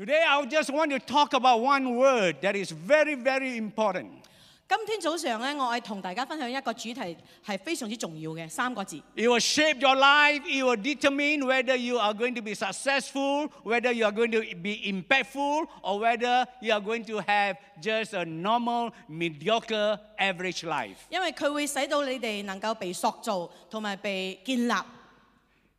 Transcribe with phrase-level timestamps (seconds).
[0.00, 4.10] Today, I just want to talk about one word that is very, very important.
[4.68, 8.96] 今天早上咧，我系同大家分享一个主题系非常之重要嘅三个字。
[9.14, 10.42] It will shape your life.
[10.44, 14.40] It will determine whether you are going to be successful, whether you are going to
[14.60, 20.96] be impactful, or whether you are going to have just a normal, mediocre, average life.
[21.08, 24.72] 因为佢会使到你哋能够被塑造同埋被建立。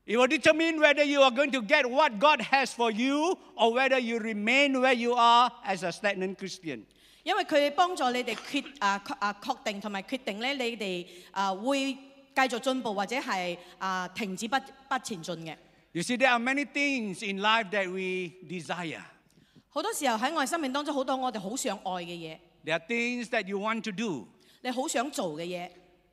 [0.06, 3.74] It will determine whether you are going to get what God has for you, or
[3.74, 6.86] whether you remain where you are as a stagnant Christian.
[7.24, 14.56] 因为佢帮助你哋决啊确啊确定同埋决定咧，你哋啊会继续进步或者系啊停止不
[14.88, 15.56] 不前进嘅。
[15.92, 19.02] You see, there are many things in life that we desire.
[19.70, 24.26] 好多时候喺我哋生命当中，好多我哋好想爱嘅嘢， There are things that you want to do,
[24.62, 25.70] 你好想做嘅嘢，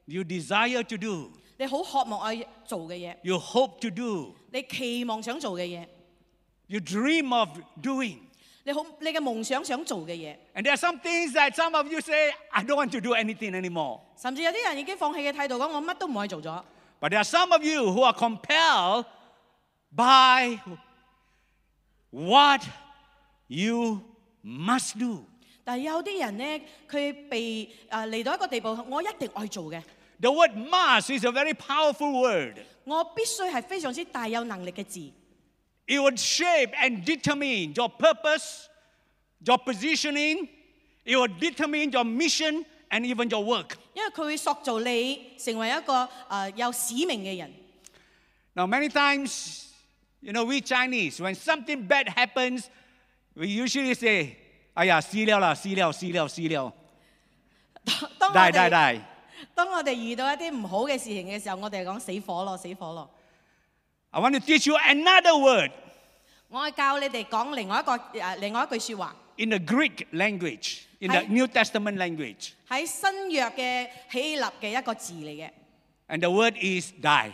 [0.06, 5.86] you desire to do, 你好渴望去做嘅嘢， you hope to do, 你期望想做嘅嘢，
[6.66, 7.48] you dream of
[7.82, 8.18] doing.
[8.66, 13.00] 你好你嘅夢想想做嘅嘢， And there are some things that some of you say, I don't want to
[13.00, 14.00] do anything anymore.
[14.16, 16.62] 甚至有啲人已經放棄嘅態度講：我乜都唔可以做咗。
[17.00, 19.04] But there are some of you who are compelled
[19.94, 20.58] by
[22.10, 22.62] what
[23.48, 24.00] you
[24.42, 25.24] must do.
[25.62, 29.82] 但係有啲人咧，佢被誒嚟到一個地步，我一定愛做嘅，
[30.20, 32.58] The word must is a very powerful word.
[32.84, 35.00] 我必须系非常之大有能力嘅字。
[35.86, 38.66] It would shape and determine your purpose,
[39.44, 40.48] your positioning.
[41.04, 43.76] It would determine your mission and even your work.
[43.92, 47.52] 因为佢会塑造你成为一个诶、呃有使命嘅人。
[48.54, 49.66] Now, many times,
[50.20, 52.68] you know, we Chinese, when something bad happens,
[53.34, 54.36] we usually say,
[54.74, 56.72] 哎呀，死了啦，死了，死了，死了，
[58.18, 59.00] 当我 die, die, 哋 die.
[59.54, 63.10] 當我哋遇到一啲唔好嘅事情嘅時候，我哋係講死火咯，死火咯。
[64.10, 65.72] I want to teach you another word
[66.48, 71.26] 我係教你哋講另外一個誒、呃另外一句説話， in the Greek language, in the Hi.
[71.28, 72.50] New Testament language.
[72.68, 75.50] 喺新約嘅希臘嘅一個字嚟嘅，
[76.08, 77.32] And the word is die.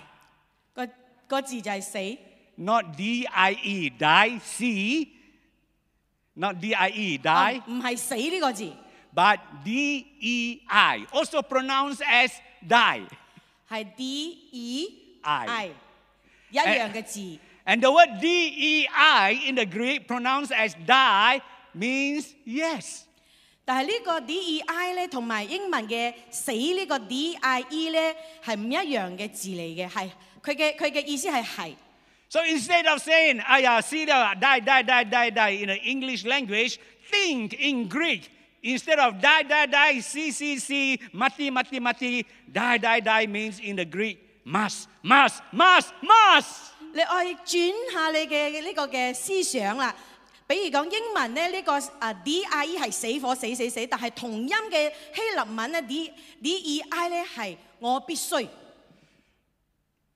[0.73, 0.89] 個
[1.27, 2.19] 個字就係死，
[2.57, 5.09] Not D I E, die, C.
[6.35, 8.73] Not D I E, die, 唔係死呢個字，
[9.15, 12.33] but D E I, also pronounced as
[12.67, 13.03] die.
[13.69, 14.89] 系 D E
[15.23, 15.71] I I
[16.51, 17.39] 一样嘅字。
[17.65, 21.41] And the word D E I in the Greek, pronounced as die,
[21.75, 23.03] means yes.
[23.65, 30.11] 但系呢个 D E I 咧，同埋英文嘅死呢个 D I E 咧，系唔一样嘅字嚟嘅，系
[30.43, 31.75] 佢嘅佢嘅意思系系。
[32.29, 36.79] So instead of saying, Aya, sida, die, die, die, die, die in the English language,
[37.11, 38.31] think in Greek.
[38.65, 43.59] Instead of die, die, die, see, see, see, mati, mati, mati, die, die, die means
[43.59, 46.73] in the Greek, must, must, must, must.
[46.93, 49.95] 你爱转下你嘅呢个嘅思想啦。
[50.47, 58.47] 比如讲英文咧，呢、个啊 D I E 系死火死死死，但系同音嘅希腊文咧 D D E I 咧系我必须。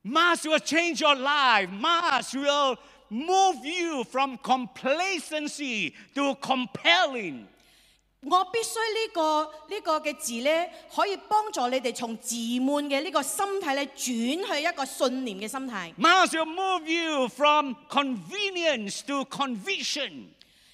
[0.05, 1.71] Must will change your life.
[1.71, 2.77] Must will
[3.09, 7.47] move you from complacency to compelling.
[8.23, 13.97] 我必須呢、個呢、個嘅字咧，可以幫助你哋從自滿嘅呢個心態咧，轉
[14.55, 15.93] 去一個信念嘅心態。
[15.97, 20.29] Must will move you from convenience to conviction.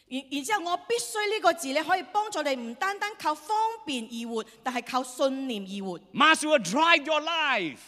[0.08, 5.98] 然然之後，我必須呢個字咧，可以幫助你唔單單靠方便而活，但係靠信念而活。
[6.14, 7.78] Must will drive your life.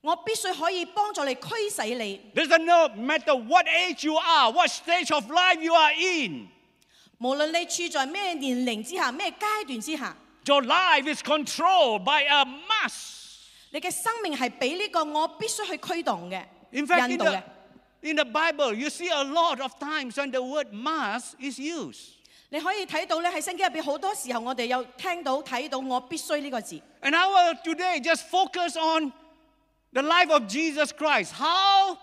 [0.00, 2.20] 我必須可以幫助你驅使你。
[2.34, 6.48] Doesn't no matter what age you are, what stage of life you are in.
[7.18, 10.16] 無論你處在咩年齡之下、咩階段之下，
[10.46, 13.22] Your life is controlled by a must.
[13.70, 17.42] 你嘅生命係俾呢個我必須去驅動嘅、 In fact, 引 in 導嘅
[18.02, 22.10] the,。in the Bible, you see a lot of times when the word must is used.
[22.50, 26.80] 你可以睇到咧喺聖經入邊好多時候，我哋有聽到睇到我必須呢個字。
[27.00, 29.12] And I will today just focus on
[29.92, 31.32] the life of Jesus Christ.
[31.32, 31.96] How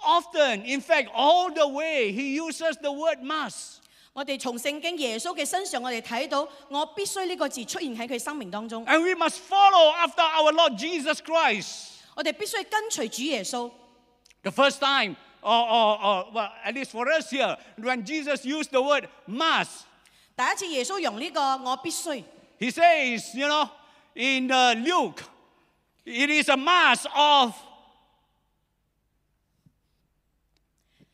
[0.00, 3.80] often, in fact, all the way, he uses the word must.
[4.16, 8.84] 我哋從聖經耶穌嘅身上，我哋睇到我必須呢個字出現喺佢生命當中。
[8.86, 11.88] And we must follow after our Lord Jesus Christ.
[12.14, 13.70] 我哋必須跟隨主耶穌。
[14.42, 18.70] The first time, or, or, or well, at least for us here, when Jesus used
[18.70, 19.84] the word must,
[20.36, 22.22] 第一次耶穌用呢個我必須，
[22.58, 23.68] he says, you know,
[24.14, 25.22] in uh, Luke,
[26.04, 27.54] it is a must of,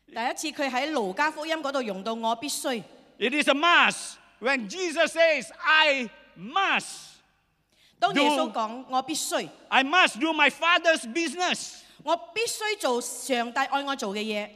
[0.07, 2.83] 第一次佢喺路加福音嗰度用到我必須。
[3.23, 4.17] it is a must.
[4.39, 7.17] When Jesus says, I must,
[7.99, 11.81] 当耶稣 Do- 讲我必须， I must do my Father's business.
[12.03, 14.49] 我必须做上帝爱我做嘅嘢。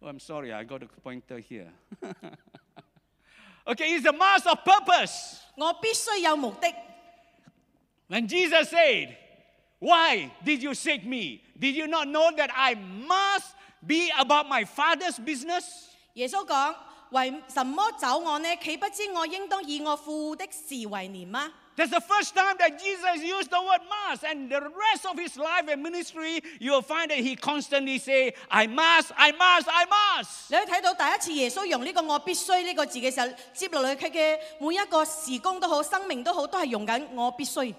[0.00, 1.70] Oh, I'm sorry, I got a pointer here.
[3.66, 5.40] okay, it's a mass of purpose.
[5.56, 6.72] 我必须有目的。
[8.08, 9.16] When Jesus said,
[9.78, 11.42] Why did you seek me?
[11.58, 13.54] Did you not know that I must
[13.86, 15.88] be about my Father's business?
[16.14, 16.74] 耶稣讲：
[17.10, 18.48] 為什麼找我呢？
[18.56, 21.52] 豈不知我應當以我父的事為念嗎？
[21.76, 25.36] That's the first time that Jesus used the word must, and the rest of his
[25.36, 29.84] life and ministry, you will find that he constantly say, I must, I must, I
[29.84, 30.48] must.
[30.48, 37.74] 你可以睇到第一次耶穌用呢個我必須呢個字嘅時候，接落嚟佢嘅每一個時工都好，生命都好，都係用緊我必須。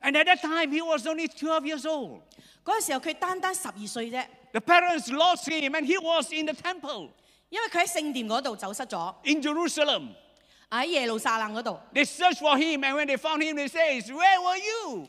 [0.00, 2.20] And at that time, he was only 12 years old.
[2.64, 7.08] 嗰個時候佢單單十二歲啫， The parents lost him, and he was in the temple
[7.50, 10.08] 因为佢喺圣殿嗰度走失咗， in Jerusalem.
[10.70, 15.08] 喺耶路撒冷嗰度， They searched for him, and when they found him, they say, Where were you?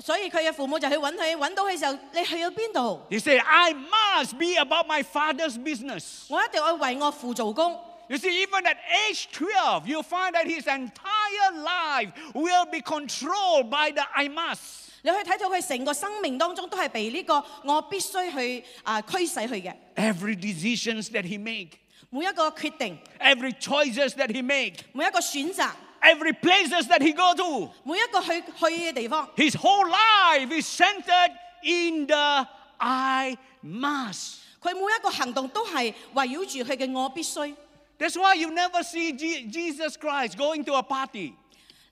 [0.00, 3.02] 所以佢嘅父母就去揾佢，揾到佢嘅时候，你去咗边度？
[3.10, 6.24] He said, I must be about my father's business.
[6.30, 7.78] 我一定要为我父做工。
[8.08, 8.76] You see, even at
[9.10, 14.85] age 12, you find that his entire life will be controlled by the I must.
[15.02, 21.70] 你可以睇到佢成個生命當中都係被呢個我必須去啊驅使佢嘅， Every decisions that he make,
[22.10, 25.70] 每一個決定， every choices that he make, 每一個選擇，
[26.02, 31.32] every places that he go to, 每一個去去嘅地方， his whole life is centered
[31.64, 32.46] in the
[32.78, 34.36] I must.
[34.62, 37.52] 佢每一個行動都係圍繞住佢嘅我必須。
[37.98, 41.32] That's why you never see Je- Jesus Christ going to a party.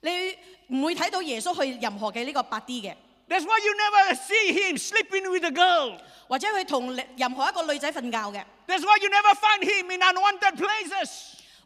[0.02, 0.10] 你
[0.68, 2.94] 唔會睇到耶穌去任何嘅呢個白 D 嘅，
[3.28, 5.96] That's why you never see him sleeping with a girl.
[6.28, 11.10] 或者佢同任何一個女仔瞓覺嘅， That's why you never find him in unwanted places.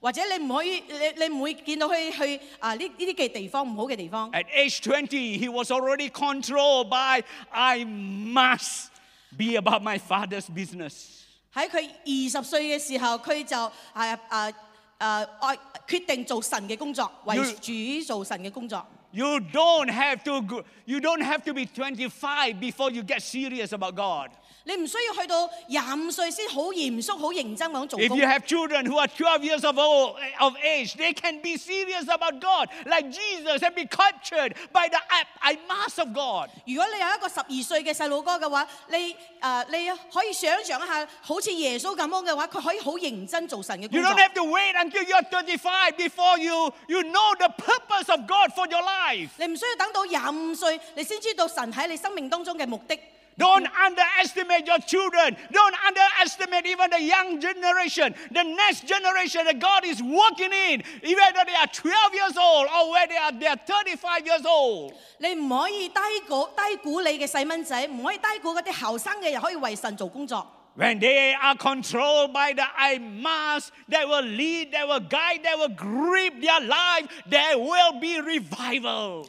[0.00, 4.30] 或者你唔可以，你你唔會見到佢去啊呢呢啲嘅地方唔好嘅地方。
[4.32, 8.88] At age 20, he was already controlled by, I must
[9.36, 11.22] be about my father's business.
[11.54, 13.56] 喺佢二十歲嘅時候，佢就
[13.94, 14.52] 啊啊
[14.98, 15.56] 啊爱
[15.86, 18.84] 决定做神嘅工作，为 You- 主做神嘅工作。
[19.12, 23.68] You don't have to go, you don't have to be 25 before you get serious
[23.72, 24.30] about God.
[24.68, 31.42] 你唔需要去到廿五歲先好嚴肅、好認真咁做 If 工 you。have children who are 12 years of, old, of age, they can
[31.42, 36.14] be serious about God, like Jesus, and be captured by the I, I must of
[36.14, 36.48] God.
[36.66, 48.08] 如果你有一個十二歲嘅細路哥嘅話，你誒、呃你可以想像一下，好似耶穌咁樣嘅話，佢可以好認真做神嘅工 You 作 don't。have to wait until you're 35 before you, you know the purpose
[48.10, 49.28] of God for your life.
[49.36, 52.98] 你唔需要等到廿五歲，你先知道神喺你生命當中嘅目的。
[53.38, 55.36] Don't underestimate your children.
[55.50, 61.42] Don't underestimate even the young generation, the next generation that God is working in, whether
[61.44, 64.92] they are 12 years old or whether they are, they are 35 years old.
[65.18, 70.46] 你唔可以低估低估你嘅细蚊仔，唔可以低估嗰啲后生嘅人可以为神做工作。
[70.76, 75.56] When they are controlled by the I must, that will lead, that will guide, that
[75.56, 79.28] will grip their life, there will be revival.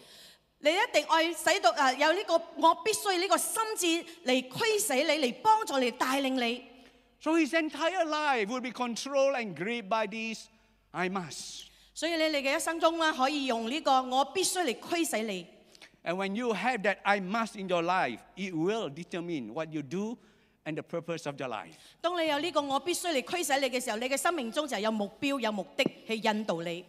[0.59, 3.85] 你一定愛使到誒有呢、個我必須呢個心智
[4.25, 6.63] 嚟驅使你，嚟幫助你，嚟帶領你。
[7.19, 10.47] So his entire life will be controlled and gripped by this
[10.91, 11.65] I must.
[11.93, 15.45] 所以你你嘅一生中咧，可以用呢個我必須嚟驅使你。
[16.03, 19.81] And when you have that I must in your life, it will determine what you
[19.81, 20.17] do
[20.63, 21.73] and the purpose of your life.
[22.01, 26.85] 當你有呢個我必須嚟驅使你嘅時候，你嘅生命中就有目標、有目的去引導你。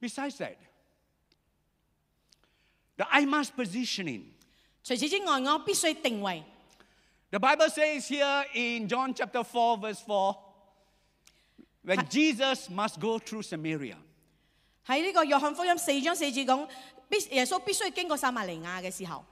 [0.00, 0.56] Besides that,
[2.96, 4.32] the I must positioning.
[4.82, 6.42] 除此之外，我必须定位。
[7.30, 10.36] The Bible says here in John chapter 4, verse 4,
[11.84, 13.96] when Jesus must go through Samaria.
[14.86, 16.68] 喺呢个约翰福音四章四节讲，
[17.08, 19.24] 必耶稣必须经过撒玛利亚嘅时候。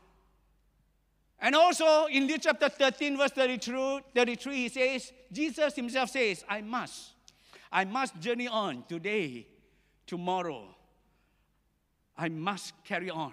[1.39, 6.63] And also in Luke chapter 13, verse 32, 33, he says, Jesus himself says, I
[6.63, 7.11] must.
[7.71, 9.47] I must journey on today,
[10.07, 10.69] tomorrow.
[12.15, 13.33] I must carry on.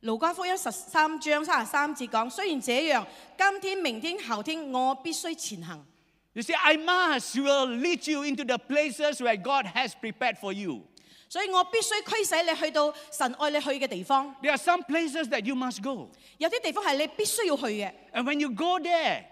[0.00, 3.06] 路加福音十三章三十三节讲：虽然这样，
[3.38, 5.86] 今天、明天、后天，我必须前行。
[6.32, 10.52] You see, I must will lead you into the places where God has prepared for
[10.52, 10.82] you.
[11.28, 14.34] 所以我必须驱使你去到神爱你去嘅地方。
[14.42, 16.10] There are some places that you must go.
[16.38, 17.92] 有啲地方系你必须要去嘅。
[18.12, 19.24] And when you go there,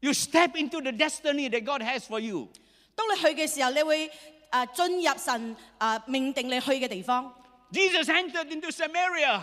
[0.00, 2.48] you step into the destiny that God has for you.
[2.94, 4.10] 当你去嘅时候，你会
[4.50, 7.32] 誒進入神誒命定你去嘅地方。
[7.72, 9.40] Jesus entered into Samaria.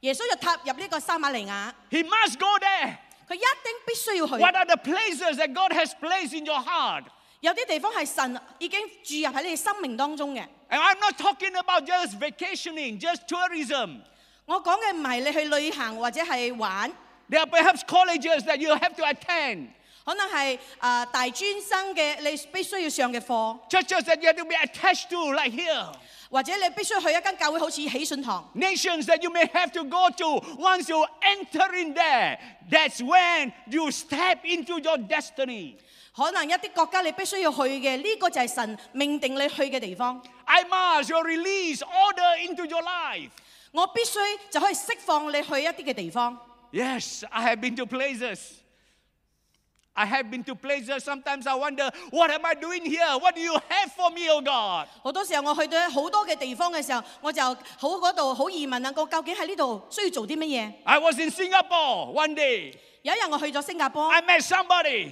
[0.00, 2.96] 耶穌就踏入呢個撒瑪利亞， He must go there.
[3.28, 4.32] 佢一定必須要去。
[4.42, 7.04] What are the places that God has placed in your heart?
[7.40, 10.46] 有啲地方係神已經注入喺你嘅生命當中嘅。
[10.70, 14.00] And I'm not talking about just vacationing, just tourism.
[14.46, 16.90] 我講嘅唔係你去旅行或者係玩，
[17.28, 19.68] There are perhaps colleges that you have to attend,
[20.04, 25.92] 可能係啊、大專生嘅你必須要上嘅課， churches that you have to be attached to, like here,
[26.30, 28.50] 或者你必須去一間教會，好似喜信堂。
[28.54, 30.40] nations that you may have to go to.
[30.58, 32.38] Once you enter in there,
[32.70, 35.74] that's when you step into your destiny.
[36.16, 40.20] 可能一啲國家你必須要去嘅，呢、個就係神命定你去嘅地方。
[40.44, 43.30] I must you release order into your life.
[43.72, 44.18] 我必須
[44.50, 46.36] 就可以釋放你去一啲嘅地方。
[46.72, 48.38] Yes, I have been to places.
[49.94, 51.02] I have been to places.
[51.04, 53.18] Sometimes I wonder, what am I doing here?
[53.18, 54.86] What do you have for me, oh God?
[55.02, 58.92] 好多时候我去到好多嘅地方嘅时候，我就好嗰度好疑问啊！
[58.96, 60.72] 我究竟喺呢度需要做啲乜嘢？
[60.84, 62.74] I was in Singapore one day.
[63.02, 65.10] 有一日我去咗新加坡， I met somebody.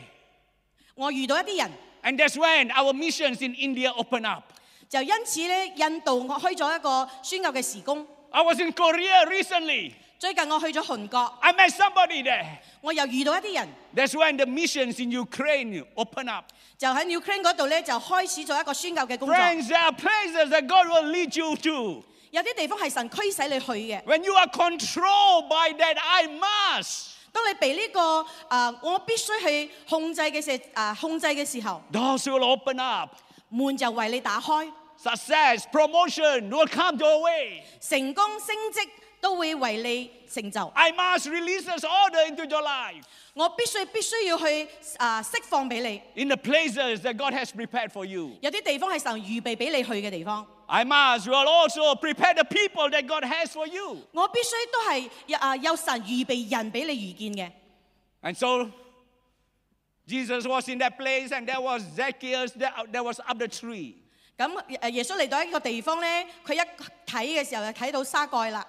[0.95, 1.73] 我遇到一啲人，
[2.05, 4.45] And that's when our missions in India opened up.
[4.89, 8.07] 就因此咧，印度我开咗一个宣教嘅时工。
[8.31, 9.93] I was in Korea recently.
[10.23, 12.45] 最近我去咗韓國， I met somebody there.
[12.81, 16.47] 我又遇到一啲人， That's when the missions in Ukraine open up.
[16.77, 19.37] 就喺 Ukraine 嗰度咧就開始咗一個宣教嘅工作。
[19.37, 22.05] Friends, there are places that God will lead you to.
[22.31, 24.03] 有啲地方係神驅使你去嘅。
[24.05, 27.11] When you are controlled by that, I must.
[27.33, 33.11] 當你被呢、個啊、我必須去控制嘅時啊、控制嘅時候， Doors will open up.
[33.51, 34.71] 門就為你打開，
[35.03, 37.63] Success, promotion will come your way.
[37.81, 38.89] 成功升職
[39.23, 40.67] 都會為你成就。
[40.75, 43.03] I must release this order into your life
[43.35, 46.23] 我必須必須要去啊、釋放俾你。
[46.23, 48.33] in the places that God has prepared for you.
[48.41, 53.99] 有啲地方係神預備俾你去嘅地方， I must will also prepare the people that God has for you.
[54.13, 57.53] 我必須都係啊有神預備人俾你遇見嘅。
[58.23, 58.71] And so
[60.07, 63.95] Jesus was in that place, and there was Zacchaeus that, that was up the tree.
[64.37, 66.61] 咁誒耶穌嚟到一個地方咧，佢一
[67.07, 68.67] 睇嘅時候就睇到沙蓋啦。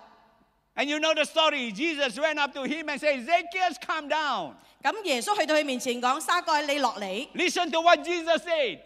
[0.76, 1.72] And you know the story.
[1.74, 4.56] Jesus went up to him and said, Zacchaeus, come down.
[4.82, 8.80] 咁耶稣去到佢面前讲：沙盖，你落嚟 Listen to what Jesus said.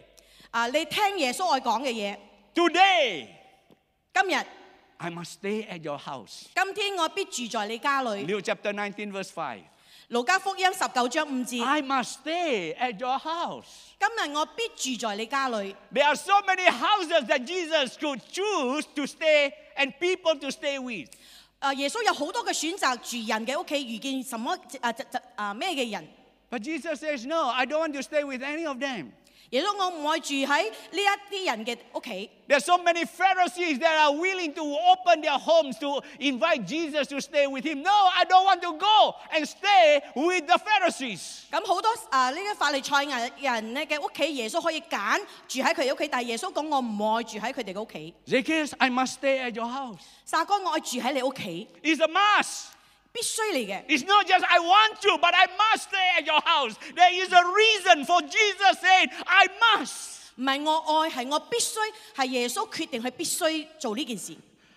[0.50, 0.66] 啊！
[0.68, 2.16] 你听耶稣爱讲嘅嘢。
[2.54, 3.28] Today,
[4.12, 4.44] 今日
[4.96, 6.46] I must stay at your house.
[6.54, 8.24] 今天我必住在你家里。
[8.26, 9.58] Luke chapter 19, verse 5.
[10.08, 11.64] 路加福音十九章五节。
[11.64, 13.66] I must stay at your house.
[13.98, 15.74] 今日我必住在你家里。
[15.92, 20.78] There are so many houses that Jesus could choose to stay and people to stay
[20.78, 21.08] with.
[21.58, 21.72] 啊！
[21.74, 26.06] 耶稣有好多嘅选择，住人嘅屋企遇见什么啊疾疾啊咩嘅人。
[26.50, 29.12] But Jesus says, No, I don't want to stay with any of them.
[29.50, 32.28] 耶稣我唔爱住喺呢一啲人嘅屋企。
[32.48, 37.06] There are so many Pharisees that are willing to open their homes to invite Jesus
[37.08, 37.82] to stay with him.
[37.82, 41.42] No, I don't want to go and stay with the Pharisees.
[41.52, 48.14] 咁好多啊呢啲法利赛人人咧嘅屋企，耶稣可以拣住喺佢哋屋企，但系耶稣讲我唔爱住喺佢哋嘅屋企。
[48.26, 50.00] Zacchaeus, I must stay at your house.
[50.24, 52.64] 撒该我爱住喺你屋企， It's a must.
[53.12, 53.86] 必须嚟嘅。
[53.86, 56.74] It's not just I want to, but I must stay at your house.
[56.94, 59.46] There is a reason for Jesus saying, I
[59.78, 60.12] must.
[60.36, 61.78] 唔系我爱，系我必须，
[62.16, 64.36] 系耶稣决定佢必须做呢件事。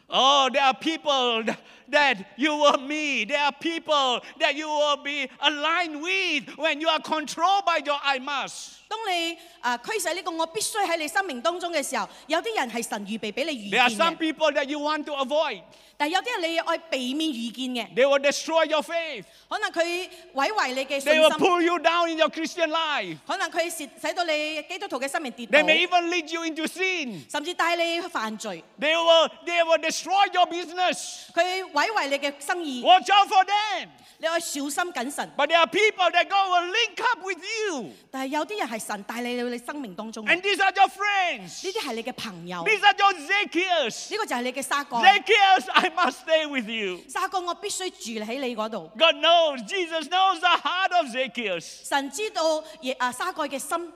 [0.09, 1.57] Oh, there are people th-
[1.91, 3.29] that you will meet.
[3.29, 7.99] There are people that you will be aligned with when you are controlled by your
[8.03, 8.73] I must.
[8.89, 15.61] 当你啊驱使呢个我必须喺你生命当中嘅时候，有啲人系神预备俾你遇 There are 见 some 嘅， people that you want to avoid.
[15.99, 19.25] 但系有啲人你爱避免遇见嘅， They will destroy your faith.
[19.49, 23.17] 可能佢毁坏你嘅信 They will 心， pull you down in your Christian life.
[23.25, 27.29] 可能佢使使到你基督徒嘅生命跌 They 倒， may even lead you into sin.
[27.29, 31.25] 甚至带你去犯罪， They will, they will destroy your business.
[31.33, 33.87] 佢毁 坏你嘅生意， Watch out for them.
[34.19, 35.31] 你爱小心谨慎。
[35.37, 37.91] But there are people that God will link up with you.
[38.09, 41.61] 但系有啲人系神带你到你生命当中嘅，呢 And these are your friends.
[41.61, 44.17] 啲系你嘅朋友，呢 These are your Zacchaeus.
[44.17, 44.97] 个就系你嘅沙哥。
[44.97, 46.99] Zacchaeus, I must stay with you.
[47.07, 48.89] 沙哥，我必须住喺你嗰度。
[48.97, 51.87] God knows, Jesus knows the heart of Zacchaeus.
[51.87, 53.91] 神知道耶啊沙盖嘅心，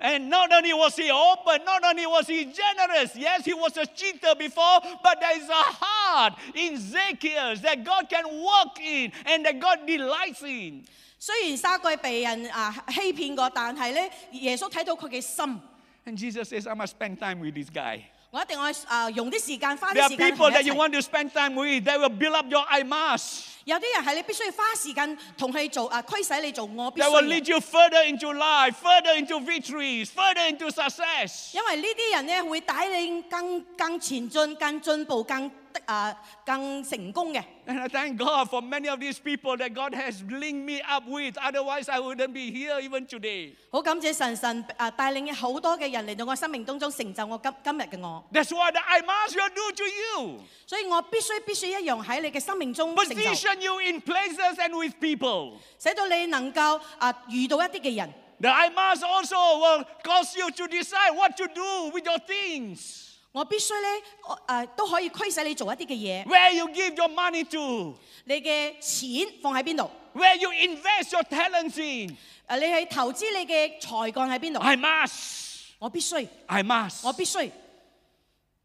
[0.00, 3.86] And not only was he open, not only was he generous, yes, he was a
[3.86, 9.46] cheater before, but there is a heart in Zacchaeus that God can work in and
[9.46, 10.84] that God delights in.
[11.18, 15.60] 虽然沙盖被人啊欺骗过，但系咧耶稣睇到佢嘅心。
[16.06, 18.02] And Jesus says, I must spend time with this guy.
[18.30, 20.76] 我一定爱啊用啲时间花 There 啲 are 时间 people 同佢 that 一 you 齐。
[20.76, 23.44] want to spend time with that will build up your I must.
[23.68, 30.70] 有啲人系你必须要花时间同佢做啊驱使你做我必 That 须 will 嘅 lead you further into life, further into victories, further into
[30.70, 31.54] success.
[31.54, 37.42] 因为呢啲人咧会带领更更前进、更进步、更的啊更成功嘅。
[37.66, 41.04] And I thank God for many of these people that God has linked me up
[41.08, 41.38] with.
[41.38, 43.54] Otherwise, I wouldn't be here even today.
[43.70, 50.40] 好感谢神神啊带领好多嘅人嚟到我生命当中成就我今今日嘅我， That's what the I must will do to you.
[50.66, 53.57] 所以我必须必须一样喺你嘅生命中成就。
[53.58, 55.58] Position position you in places and with people.
[55.78, 58.12] 使到你能够啊遇到一啲嘅人。
[58.40, 63.02] The I must also will cause you to decide what to do with your things.
[63.32, 66.24] 我必须咧，我诶、都可以驱使你做一啲嘅嘢。
[66.26, 69.90] Where you give your money to, 你嘅钱放喺边度？
[70.14, 72.16] where you invest your talents in.
[72.46, 74.60] 诶，你系投资你嘅才干喺边度？
[74.60, 77.50] I must, 我必须， I must 我必须，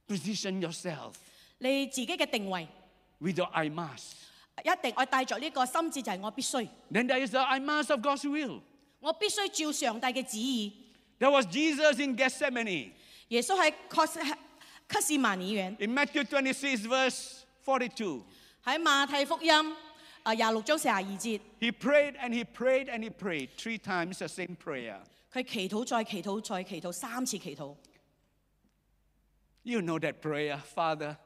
[0.07, 1.13] position yourself
[1.59, 2.67] 你自己嘅定位
[3.19, 4.13] with your I must.
[4.63, 8.61] 一定我带着呢个心志，就系我必须， Then there is the I must of God's will.
[8.99, 10.73] 我必须照上帝嘅旨意。
[11.19, 12.91] There was Jesus in Gethsemane.
[13.29, 14.19] 耶稣喺克西
[14.87, 18.23] 克士曼尼园， In Matthew 26, verse 42,
[18.65, 19.51] 喺马太福音
[20.23, 24.99] 啊廿六章四十二节， he prayed and he prayed and he prayed three times the same prayer.
[25.31, 27.75] 佢祈祷再祈祷再祈祷三次祈祷。
[29.63, 31.17] You know that prayer, Father.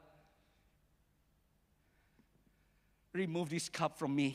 [3.12, 4.32] Remove this cup from me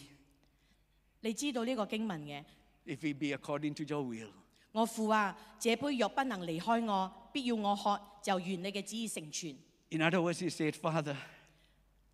[1.21, 2.43] 你知道呢个经文嘅？
[2.85, 4.31] if it be according to your will.
[4.71, 9.55] 我父啊，这杯若不能离开我，必要我喝，就愿你嘅旨意成全。
[9.89, 11.15] In other words, he said, Father,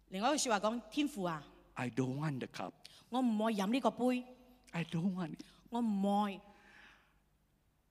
[0.09, 1.43] 另外一句说话讲：天父啊，
[1.73, 2.71] I don't want the cup.
[3.09, 4.23] 我唔爱饮呢个杯，
[4.71, 5.41] I don't want it.
[5.69, 6.39] 我唔爱，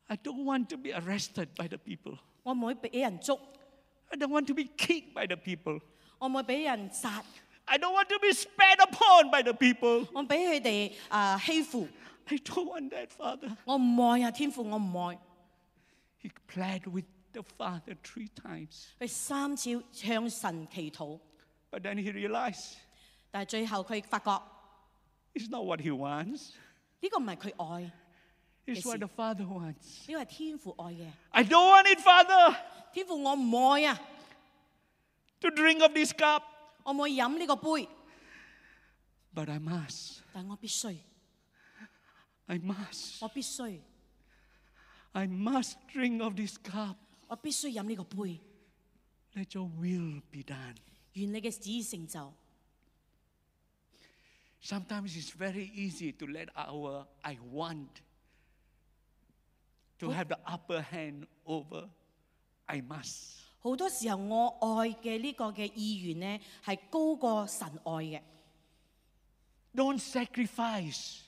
[0.06, 2.18] I don't want to be arrested by the people.
[2.42, 3.38] 我唔会俾人捉，
[4.08, 5.80] I don't want to be kicked by the people.
[6.18, 7.22] 我唔会俾人杀，
[7.68, 10.06] I don't want to be spat upon by the people.
[10.12, 11.88] 我俾佢哋啊欺负，
[12.26, 13.56] I don't want that, Father.
[13.64, 15.18] 我唔爱啊，天父，我唔爱。
[16.22, 18.86] He pled with the Father three times.
[18.98, 21.18] 佢三次向神祈祷，
[21.70, 22.74] But then he realized
[23.30, 24.42] 但系最后佢发觉呢、
[25.34, 26.50] it's not what he wants,
[27.10, 27.92] 个唔系佢爱，呢
[28.66, 30.06] it's what the Father wants.
[30.06, 31.10] 个系天父爱嘅。
[31.30, 32.56] I don't want it, Father,
[32.92, 33.98] 天父，我唔爱啊，
[35.40, 36.42] to drink of this cup,
[36.88, 37.88] 我唔可以饮呢个杯，
[39.34, 40.18] but I must.
[40.32, 40.96] 但我必须，
[42.46, 43.18] I must.
[43.20, 43.80] 我必须，
[45.12, 46.96] I must drink of this cup.
[47.28, 48.40] 我必须饮呢个杯。
[49.34, 50.76] Let your will be done.
[51.14, 52.34] 愿你嘅旨意成就。
[54.62, 58.00] Sometimes it's very easy to let our I want
[59.98, 61.88] to have the upper hand over
[62.66, 63.42] I must.
[63.60, 68.20] 好多時候，我愛嘅呢個嘅意願呢，係高過神愛嘅。
[69.74, 71.20] Don't sacrifice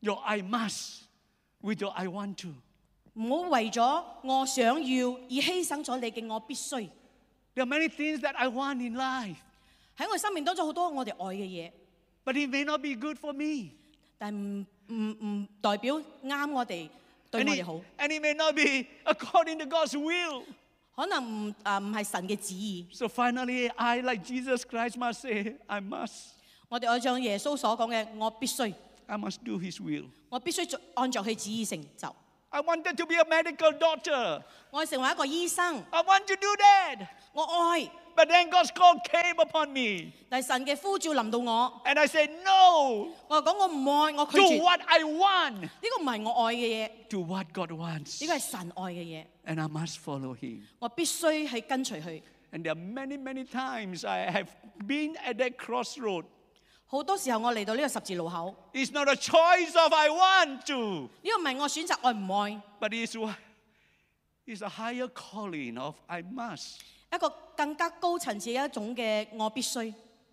[0.00, 1.02] your I must
[1.60, 2.54] with your I want to.
[3.14, 6.88] 唔好為咗我想要而犧牲咗你嘅我必須。
[7.54, 9.36] There are many things that I want in life,
[9.96, 11.72] 喺我生命當中好多我哋愛嘅嘢，
[12.24, 13.70] but it may not be good for me.
[14.18, 16.88] 但係唔唔唔代表啱我哋
[17.30, 20.44] 對 And 我 it, 哋好， and it may not be according to God's will.
[20.98, 22.86] 可能唔啊唔係神嘅旨意。
[22.92, 26.32] So finally, I, like Jesus Christ, must say, I must.
[26.68, 28.72] 我哋愛像耶穌所講嘅，我必須，
[29.06, 30.06] I must do His will.
[30.28, 32.14] 我必須做按照佢旨意成就。
[32.50, 34.40] I wanted to be a medical doctor.
[34.70, 37.06] 我要成為一個醫生， I want to do that.
[37.32, 40.12] 我愛， But then God's call came upon me.
[40.28, 44.56] 但系神嘅呼召临到我， And I said, No, 我就讲我唔爱，我拒 to 绝。
[44.56, 48.20] 呢 what I want, 个唔系我爱嘅嘢， to what God wants.
[48.20, 50.60] 呢个系神爱嘅嘢， And I must follow Him.
[50.78, 52.22] 我必须去跟随佢。
[52.52, 54.46] And there are many, many times I have
[54.86, 56.24] been at that crossroad.
[56.86, 63.34] 好多时候我嚟到呢个十字路口， It's not a choice of I want to, 呢个唔系我选择爱唔爱， but it's, what-
[64.46, 66.76] it's a higher calling of I must.
[67.12, 69.92] 一个更加高层次嘅一种嘅我必须，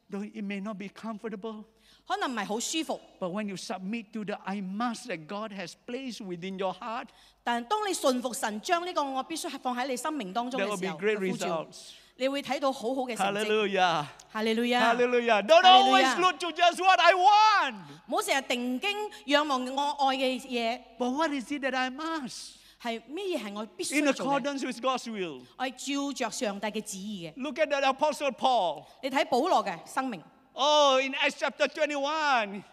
[0.09, 1.63] Though it may not be comfortable,
[2.07, 6.73] 可能唔系好舒服， but when you submit to the I must that God has placed within your
[6.73, 7.07] heart,
[7.43, 11.89] 但系当你顺服神，将呢个我必须系放喺你生命当中 there will 嘅 be 时候 great 嘅呼召， results.
[12.17, 13.45] 你会睇到好好嘅成绩。
[13.45, 14.05] Hallelujah.
[14.31, 15.41] 哈利路亚， Hallelujah.
[15.43, 16.15] Don't Hallelujah.
[16.15, 17.75] always look to just what I want.
[18.07, 18.89] 唔好成日定睛
[19.25, 22.54] 仰望我爱嘅嘢， But what is it that I must?
[22.85, 24.41] 系咩嘢系我必 In 须做嘅？
[24.41, 25.41] accordance with God's will.
[25.57, 27.33] 我系照着上帝嘅旨意嘅。
[27.41, 28.85] Look at the Apostle Paul.
[29.03, 30.21] 你睇保罗嘅生命
[30.53, 32.63] Oh, in Acts chapter 21.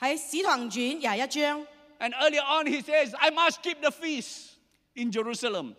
[0.00, 1.66] 喺使徒行传廿一章，
[2.00, 4.52] And earlier on, he says, I must keep the feast
[4.94, 5.74] in Jerusalem.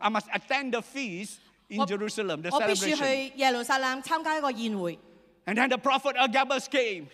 [0.00, 2.96] I must attend the feast in 我 Jerusalem, the 我必须 celebration.
[3.30, 4.98] 去耶路撒冷参加一个宴会。
[5.46, 7.06] And then the prophet Agabus came,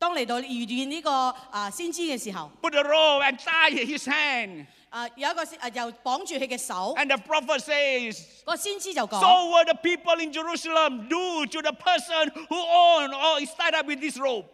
[0.00, 1.10] 當嚟到遇見呢個
[1.50, 4.66] 啊先知嘅時候， put a robe and tie his hand.
[4.90, 11.72] 啊有一個啊又綁住佢嘅手， And the prophet says, 個先知就講： So will the people in Jerusalem do to the
[11.72, 14.44] person who own or is tied up with this robe.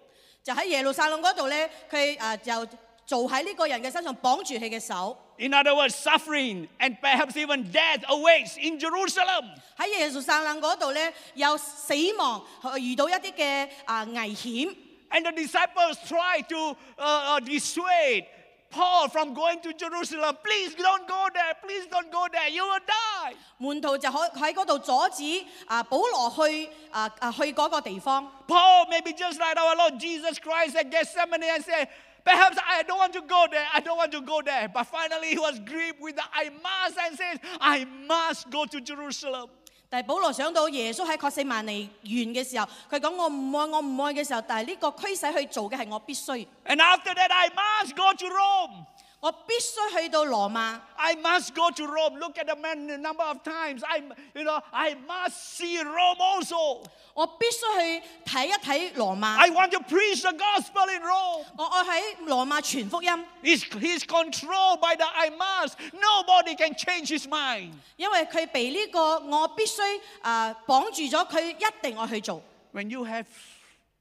[0.44, 2.66] 就喺耶路撒冷嗰度咧，佢啊就
[3.04, 5.16] 做喺呢個人嘅身上，綁住佢嘅手。
[5.38, 9.50] In other words, suffering and perhaps even death awaits in Jerusalem.
[9.76, 12.42] 喺耶路撒冷嗰度咧，有死亡，
[12.80, 14.74] 遇到一啲嘅啊危險。
[15.10, 18.26] And the disciples try to uh, uh, dissuade
[18.70, 20.36] Paul from going to Jerusalem.
[20.42, 21.52] Please don't go there.
[21.62, 22.48] Please don't go there.
[22.48, 23.34] You will die.
[23.58, 28.26] 门徒就可喺嗰度阻止啊保罗去啊啊去嗰个地方。
[28.48, 31.86] Paul may be just like our Lord Jesus Christ at Gethsemane and say,
[32.24, 33.66] Perhaps I don't want to go there.
[33.72, 34.68] I don't want to go there.
[34.68, 38.80] But finally, he was gripped with the I must and says, I must go to
[38.80, 39.50] Jerusalem.
[39.88, 48.86] 但係保羅想到耶穌喺確四萬尼完嘅時候，佢講我唔愛我唔愛嘅時候，但係呢個驅使去做嘅係我必須， And after that, I must go to Rome.
[49.26, 50.80] 我必须去到罗马。
[50.96, 52.18] I must go to Rome.
[52.18, 53.82] Look at the man, the number of times.
[53.84, 53.98] I,
[54.34, 56.84] you know, I must see Rome also.
[57.14, 61.44] 我必须去睇一睇罗马， I want to preach the gospel in Rome.
[61.56, 63.10] 我我喺罗马传福音，
[63.42, 65.74] He's, he's controlled by the I must.
[65.92, 67.74] Nobody can change his mind.
[67.96, 69.82] 因为佢被呢、个我必须
[70.22, 72.42] 啊、绑住咗，佢一定爱去做。
[72.72, 73.26] When you have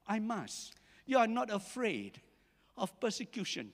[0.06, 0.70] I must,
[1.04, 2.14] you are not afraid
[2.74, 3.66] of persecution.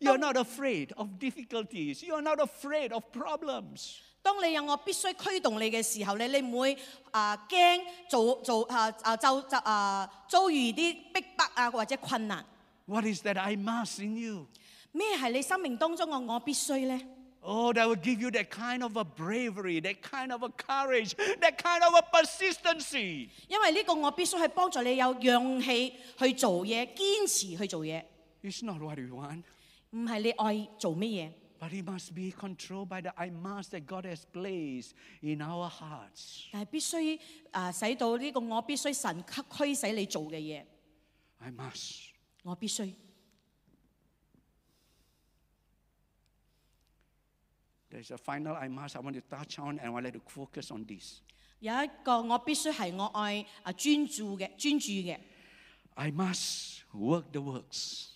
[0.00, 2.02] You are not afraid of difficulties.
[2.02, 3.96] You are not afraid of problems.
[4.22, 6.78] 当你有我必须驱动你嘅时候咧，你唔会
[7.10, 12.44] 啊惊做做啊啊就就啊遭遇啲逼迫啊或者困难。
[12.86, 14.46] What is that I must in you?
[14.92, 17.06] 咩系你生命当中嘅我必须咧？
[17.46, 21.14] Oh, that will give you that kind of a bravery, that kind of a courage,
[21.40, 23.28] that kind of a persistency.
[23.48, 28.02] 因为呢个我必须系帮助你有勇气去做嘢，坚持去做嘢，
[28.42, 29.42] It's not what we want,
[29.90, 35.38] 唔係你愛做乜嘢， but it must be controlled by the I must that God has placed in
[35.40, 36.46] our hearts.
[36.52, 37.20] 但係必須
[37.52, 40.64] 啊使到呢個我必須神驅驅使你做嘅嘢，
[41.38, 42.08] I must.
[42.42, 42.92] 我必須。
[47.90, 50.70] There's a final I must I want to touch on and I want to focus
[50.72, 51.20] on this.
[51.60, 55.18] 有一個我必須係我愛啊專注嘅專注嘅，
[55.94, 58.08] I must work the works.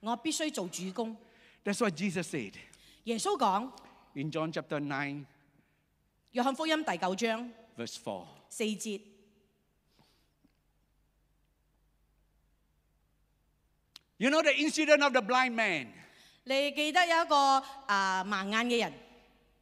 [0.00, 1.16] 我必须做主公。
[1.64, 2.54] That's what Jesus said
[3.04, 3.72] 耶稣讲，
[4.14, 5.24] in John chapter 9,
[6.32, 8.26] 约翰福音第九章 verse 4.
[8.48, 9.00] 四节，
[14.18, 15.88] You know the incident of the blind man
[16.44, 17.34] 你记得有一个
[17.86, 18.92] 啊盲眼嘅人，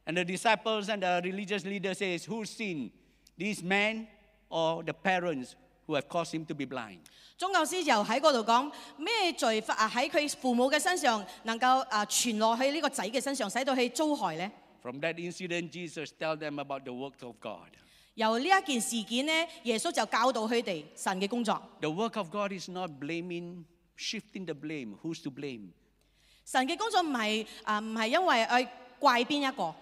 [0.05, 2.91] and the disciples and the religious leader says, Who sinned?
[3.37, 4.07] This man
[4.49, 5.55] or the parents
[5.89, 6.99] who have caused him to be blind?
[7.37, 14.51] 宗教师就喺嗰度讲咩罪发啊喺佢父母嘅身上能够啊传落去呢个仔嘅身上，使到佢遭害呢？
[14.81, 17.69] From that incident, Jesus tell them about the work of God.
[18.13, 19.31] 由呢一件事件呢，
[19.63, 21.61] 耶稣就教导佢哋神嘅工作。
[21.81, 23.65] The work of God is not blaming,
[23.97, 24.95] shifting the blame.
[25.03, 25.71] Who's to blame?
[26.45, 28.67] 神嘅工作唔系啊唔系因为诶
[28.99, 29.75] 怪边一个，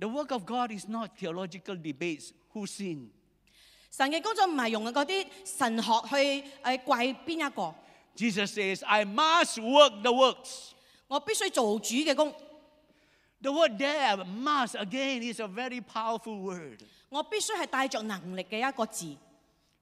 [0.00, 2.30] The work of God is not theological debates.
[2.54, 3.10] Who sinned?
[3.90, 7.74] 神嘅工作唔系用嗰啲神学去诶怪边一个，
[8.16, 10.70] Jesus says, I must work the works.
[11.08, 12.34] 我必须做主嘅工，
[13.42, 16.78] The word there, must, again, is a very powerful word.
[17.10, 19.16] 我必须系带着能力嘅一个字。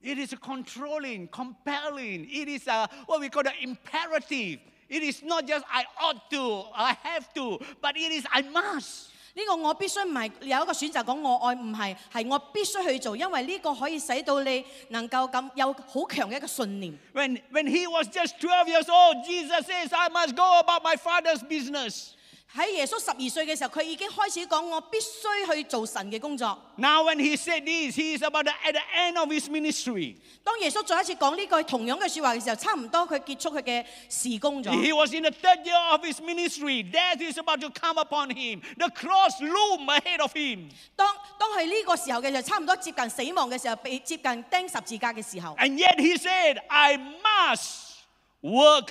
[0.02, 2.26] It is controlling, compelling.
[2.26, 4.60] It is a, what we call the imperative.
[4.88, 9.10] It is not just I ought to, I have to, but it is I must.
[9.34, 16.98] 呢個我必須唔係有一個選擇講我愛，唔係係我必須去做，因為呢個可以使到你能夠咁有好強嘅一個信念。
[17.14, 20.96] When, when he was just 12 years old, Jesus says, I must go about my
[20.96, 22.13] father's business.
[22.54, 26.58] 喺耶稣十二岁嘅时候，佢已经开始讲我必须去做神嘅工作。
[26.76, 30.16] Now, when he said this, he is about the, at the end of his ministry.
[30.42, 34.70] 当耶稣再一次讲呢句同样嘅说话嘅时候，差唔多佢结束佢嘅事工咗。
[34.72, 36.82] He was in the third year of his ministry.
[36.90, 38.60] Death is about to come upon him.
[38.76, 40.70] The cross loom ahead of him.
[40.96, 41.06] 当
[41.38, 47.92] 当佢呢个时候嘅时候，差唔多接近死亡嘅时候，被接近钉十字架嘅时候， And yet he said, I must
[48.42, 48.88] work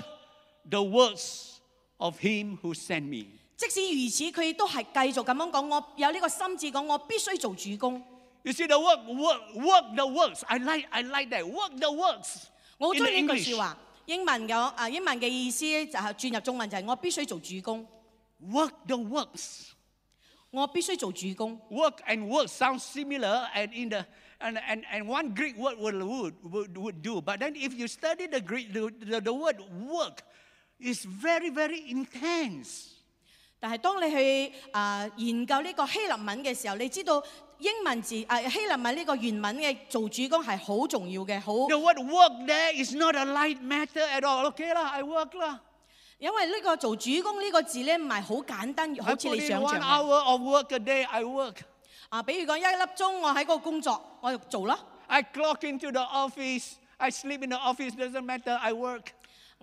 [0.69, 1.57] the works
[1.97, 3.25] of him who sent me.
[3.57, 5.67] 即使如此，佢都系继续咁样讲。
[5.67, 8.01] 我有呢个心志讲，我必须做主工。
[8.43, 10.43] You see the work, work, work the works.
[10.47, 11.43] I like, I like that.
[11.43, 12.43] Work the works.
[12.77, 13.49] 我好 In 中 the 意呢句 English.
[13.53, 13.77] 说话。
[14.05, 17.85] 英文嘅啊，英文嘅意思就系转入中文就系我必须做主工，
[18.41, 19.67] Work the works.
[20.51, 21.59] 我必须做主工。
[21.69, 24.05] Work and work sound similar, and in the
[24.39, 27.21] and, and, and one Greek word would, would, would, would do.
[27.21, 30.23] But then if you study the Greek, the, the, the word work
[30.79, 32.92] is very, very intense.
[33.63, 37.21] 但係當你去啊、研究呢個希臘文嘅時候，你知道
[37.57, 44.45] 英文字啊、希臘文呢個原文嘅做主工係好重要嘅，好 The word work there is not a light matter at all.
[44.51, 45.59] Okay lah, I work lah.
[46.19, 49.85] 因為呢個做主工呢個字咧唔係好簡單， I 好似 put 你 in 想 one 象嘅。
[49.85, 51.55] hour of work a day, I work.
[52.09, 54.79] 啊，比如講一粒鐘我喺嗰個工作，我就做啦。
[55.07, 56.73] I clock into the office.
[56.97, 59.03] I sleep in the office, doesn't matter, I work.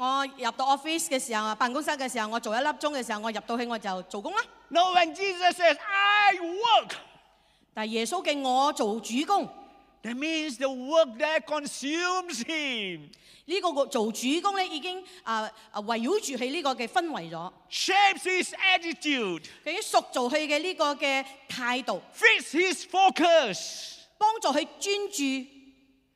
[0.00, 4.42] 我入到 office 嘅時候啊，辦公室嘅時候，我做一粒鐘嘅時候，我入到去我就做工啦。
[4.68, 6.90] No, when Jesus says, I work,
[7.72, 9.48] 但係耶穌嘅我做主工，
[10.02, 13.08] that means the work there consumes him,
[13.48, 25.46] 呢、個個做主工咧已經啊啊圍繞住喺呢個嘅氛圍咗， shapes his attitude, 佢已經塑造佢嘅呢個嘅態度， fits his focus, 幫助佢專注，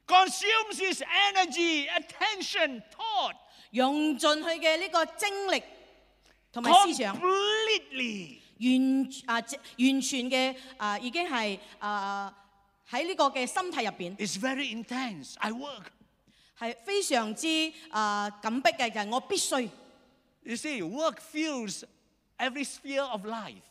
[0.06, 1.02] consumes his
[1.32, 3.36] energy, attention, thought,
[3.74, 5.62] 用盡佢嘅呢個精力
[6.52, 8.38] 同埋思想， completely.
[8.62, 12.32] 完啊即完全嘅啊已經係啊
[12.90, 15.34] 喺呢個嘅心態入邊 It's very intense.
[15.38, 15.84] I work.
[16.58, 19.68] 係非常之啊緊迫嘅，就係我必須。
[20.42, 21.84] You see, work fills
[22.38, 23.62] every sphere of life.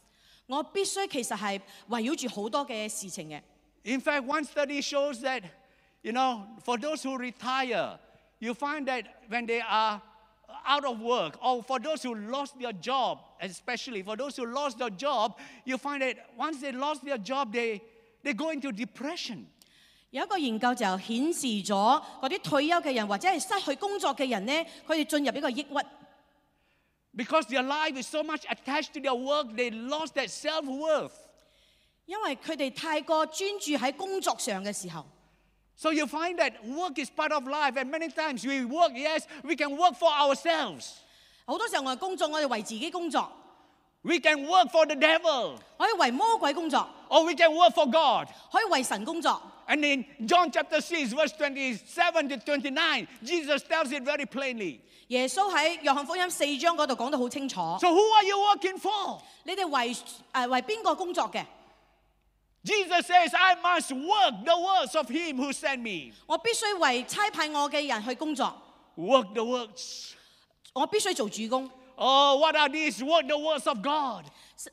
[0.48, 1.60] 我必須其實係
[1.90, 3.42] 圍繞住好多嘅事情嘅。
[3.84, 5.44] In fact, one study shows that,
[6.02, 8.00] you know, for those who retire,
[8.44, 10.02] you find that when they are
[10.66, 14.78] out of work, or for those who lost their job, especially for those who lost
[14.78, 17.82] their job, you find that once they lost their job, they,
[18.24, 19.46] they go into depression.
[20.12, 25.84] 有一个研究就显示咗嗰啲退休嘅人或者系失去工作嘅人咧，佢哋进入一个抑郁，
[27.16, 31.14] Because their life is so much attached to their work, they lost that self worth.
[32.06, 35.06] 因为佢哋太过专注喺工作上嘅时候。
[35.76, 39.26] So you find that work is part of life, and many times we work, yes,
[39.44, 40.96] we can work for ourselves.
[41.46, 43.32] 好多时候我哋工作，我哋为自己工作，
[44.02, 48.28] We can work for the devil, 可以为魔鬼工作， or we can work for God.
[48.52, 49.42] 可以为神工作。
[49.68, 54.80] And in John chapter 6, verse 27 to 29, Jesus tells it very plainly.
[55.10, 59.20] 耶稣喺约翰福音四章嗰度讲得好清楚， So who are you working for?
[59.44, 59.94] 你哋为
[60.34, 61.46] 诶、为边个工作嘅？
[62.64, 66.12] Jesus says, I must work the works of him who sent me.
[66.28, 68.54] 我必须为差派我嘅人去工作，
[68.98, 70.12] Work the works.
[70.74, 71.70] 我必须做主工。
[71.96, 73.02] Oh, what are these?
[73.04, 74.26] Work the works of God.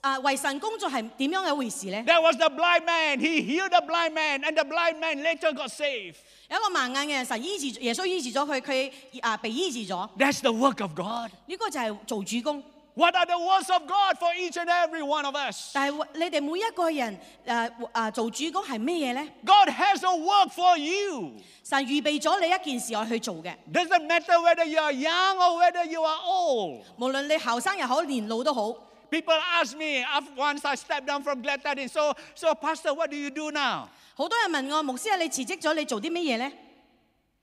[0.02, 2.02] 诶、为神工作系点样嘅一回事咧？
[2.04, 3.18] There was the blind man.
[3.20, 6.16] He healed the blind man, and the blind man later got saved.
[6.50, 10.08] 有一个盲眼嘅人，神医治耶稣医治咗佢，佢啊被医治咗。
[10.18, 11.30] That's the work of God.
[11.46, 12.62] 呢、个就系做主工。
[12.94, 15.72] What are the works of God for each and every one of us?
[15.74, 19.28] 但系你哋每一个人诶诶、做主工系咩嘢咧？
[19.44, 21.32] God has a work for you.
[21.62, 26.84] 神预备咗你一件事我去做嘅， Doesn't matter whether you are young or whether you are old.
[26.96, 28.74] 无论你后生又好，年老都好。
[29.10, 33.10] People ask me after once I stepped down from Glad Tidings, so, so Pastor, what
[33.10, 33.88] do you do now?
[34.14, 36.52] 好多人问我牧师啊，你辞职咗，你做啲乜嘢咧？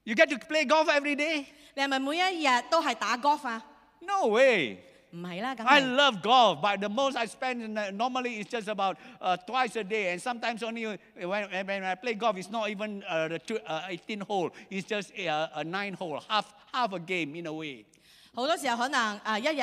[0.02, 1.44] You get to play golf every day?
[1.74, 3.62] 你系咪每一日都系打 golf 啊？
[4.00, 4.78] No way.
[5.10, 8.66] 唔系啦，梗 I 系 love golf, but the most I spend in the, normally it's just
[8.68, 12.68] about uh, twice a day, and sometimes only when, when I play golf, it's not
[12.68, 14.50] even uh, the two, uh, 18 hole.
[14.70, 17.84] It's just uh, a nine hole, half half a game in a way.
[18.34, 19.60] 好多时候可能啊一日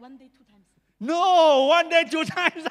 [0.00, 0.62] one day two times，
[0.98, 2.64] No, one day, two times.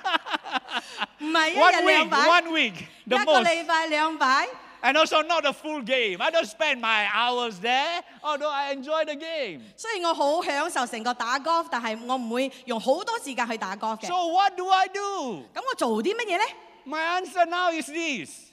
[1.20, 3.44] 唔系一 one 日 week, 两摆， one week, 一 the 个 most.
[3.46, 4.48] 礼拜两摆。
[4.86, 6.20] And also not a full game.
[6.20, 9.62] I don't spend my hours there, although I enjoy the game.
[9.78, 14.08] 虽然我好享受成个打 golf，但系我唔会用好多时间去打 golf 嘅。
[14.08, 15.44] So what do I do?
[15.54, 16.46] 咁我做啲乜嘢咧？
[16.88, 18.48] My answer now is this.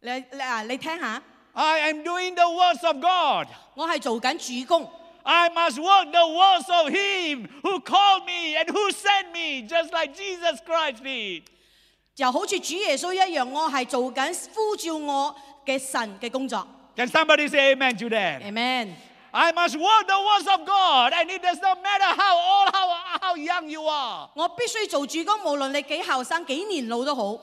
[0.00, 1.22] 你你啊，你听下，
[1.52, 3.46] I am doing the works of God.
[3.74, 4.90] 我系做紧主工，
[5.22, 9.92] I must work the works of Him who called me and who sent me, just
[9.92, 11.44] like Jesus Christ did.
[12.16, 16.66] 就好似主耶稣一样，我系做紧呼召我 嘅神嘅工作。
[16.96, 18.42] Can somebody say amen to that?
[18.42, 18.94] Amen。
[19.32, 22.88] I must work the works of God, and it does not matter how old, how,
[23.20, 24.28] how young you are.
[24.34, 27.38] 我必须做主工，无论你几后生、几年老都好。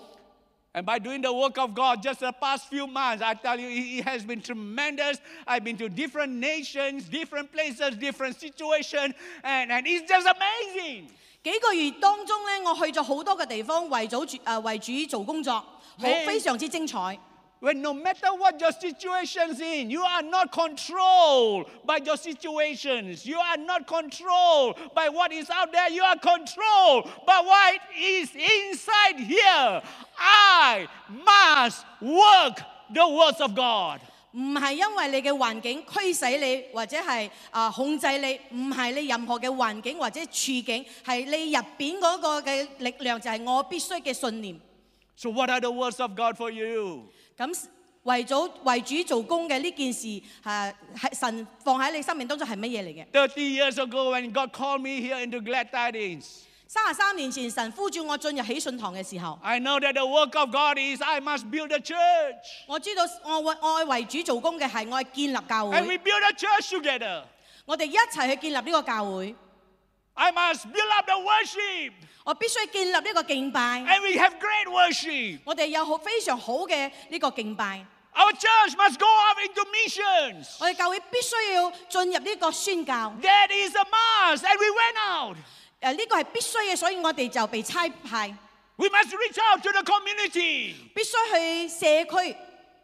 [0.73, 3.67] And by doing the work of God, just the past few months, I tell you,
[3.69, 5.17] it it has been tremendous.
[5.47, 11.07] I've been to different nations, different places, different situations, and, and it's just amazing.
[11.43, 15.65] 几个月当中咧，我去咗好多嘅地方，为咗主诶为主做工作，好
[16.05, 17.17] Hey 非常之精彩。
[17.61, 23.25] When no matter what your situation's in, you are not controlled by your situations.
[23.25, 25.89] You are not controlled by what is out there.
[25.89, 29.81] You are controlled by what is inside here.
[30.19, 32.61] I must work
[32.93, 34.01] the works of God.
[34.33, 44.59] 唔系因为你嘅环境驱使你，或者系啊、控制你，唔系你任何嘅环境或者处境，系你入边嗰个嘅力量，就系我必须嘅信念。
[45.15, 47.05] So, what are the works of God for you?
[47.37, 47.65] 咁
[48.03, 50.21] 為咗為主做工嘅呢件事，誒、
[50.95, 53.27] 係神放喺你生命當中係乜嘢嚟嘅？
[53.27, 56.25] 30 years ago, when God called me here into Glad Tidings,
[56.69, 62.35] 三十三年前神呼召我進入喜信堂嘅時候， I know that the work of God is I must build a church.
[62.67, 67.23] 我知道我為我為主做工嘅係我係建立教 And we 會， build a church together.
[67.65, 69.35] 我哋一齊去建立呢個教會。
[70.13, 71.93] I must build up the worship.
[72.23, 75.39] 我必須建立呢個敬拜， And we have great worship.
[75.45, 77.85] 我哋有好非常好嘅呢個敬拜。
[78.13, 80.55] Our church must go out into missions.
[80.59, 84.43] 我哋教會必須要進入呢個宣教， That is a must.
[84.43, 85.37] And we went out.
[85.79, 88.35] 誒呢個係必須嘅，所以我哋就被差派，
[88.75, 90.73] We must reach out to the community.
[90.95, 92.35] 必須去社區，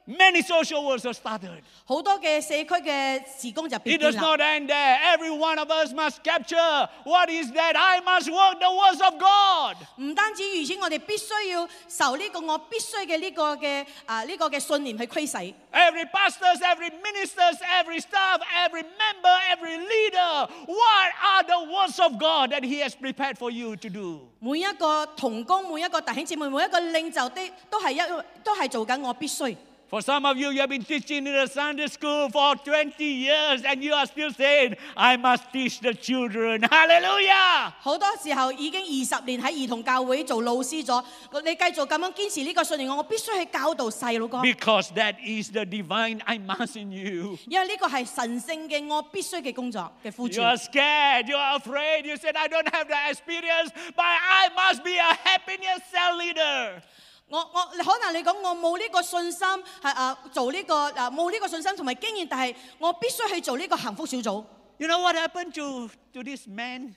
[0.07, 1.63] Many social works are started.
[1.85, 4.17] 好多嘅社区嘅事工就被 It 建 does 立。
[4.19, 4.99] not end there.
[5.15, 9.13] Every one of us must capture what is that I must work the words of
[9.17, 9.77] God.
[9.95, 15.37] 唔单止如此，我哋必须要受呢、个我必须嘅呢个嘅啊呢、个嘅信念去驱使。
[15.71, 20.49] Every pastors, every ministers, every staff, every member, every leader.
[20.67, 24.27] What are the words of God that He has prepared for you to do?
[24.41, 29.55] 每一个同工，每一个弟兄姊妹，每一个领袖的都系一都系做紧我必须。
[29.89, 33.61] For some of you, you have been teaching in the Sunday school for 20 years
[33.63, 36.63] and you are still saying, I must teach the children.
[36.63, 37.71] Hallelujah!
[37.79, 41.03] 好多时候已经二十年喺儿童教会做老师咗，
[41.45, 47.37] 你继续咁样坚持呢个信念，我必须去教导细路哥， Because that is the divine I must in you.
[47.47, 52.05] 因为呢个系神圣嘅我必须嘅工作嘅呼 You 召 are。scared, you are afraid.
[52.07, 56.81] You said, I don't have the experience, but I must be a happiness cell leader.
[57.29, 59.47] 我我可能你讲我冇呢个信心
[59.81, 64.45] 系啊做呢、个啊冇呢个信心同埋经验，但系我必须去做呢个幸福小组。
[64.77, 66.95] You know what happened to, to this man,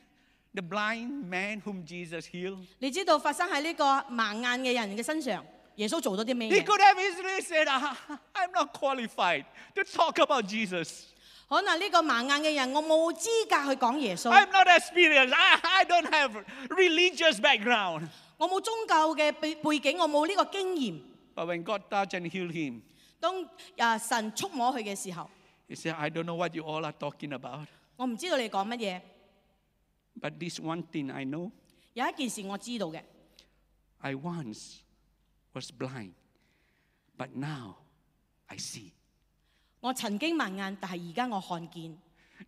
[0.55, 2.59] the blind man whom Jesus healed?
[2.81, 5.44] 你知道发生喺呢个盲眼嘅人嘅身上，
[5.76, 6.64] 耶稣做咗啲咩 He 嘢？
[6.64, 7.94] could have easily said, "Ah,
[8.35, 11.05] I'm not qualified to talk about Jesus.
[11.48, 15.33] 可能呢个盲眼嘅人，我冇资格去讲耶稣， I'm not experienced.
[15.35, 18.09] I, I don't have religious background.
[18.40, 21.00] 我冇宗教嘅背背景，我冇呢個經驗。
[21.35, 22.81] But when God touched and healed him,
[23.20, 23.48] 當
[23.79, 25.29] 啊神觸摸佢嘅時候，
[25.68, 29.00] he said, I don't know what you all are talking about, 我唔知道你講乜嘢。
[30.20, 31.50] but this one thing I know,
[31.94, 33.02] 有一件事我知道嘅，
[33.98, 34.76] I once
[35.52, 36.12] was blind,
[37.16, 37.76] but now
[38.46, 38.92] I see.
[39.81, 41.98] 我曾經盲眼，但係而家我看見。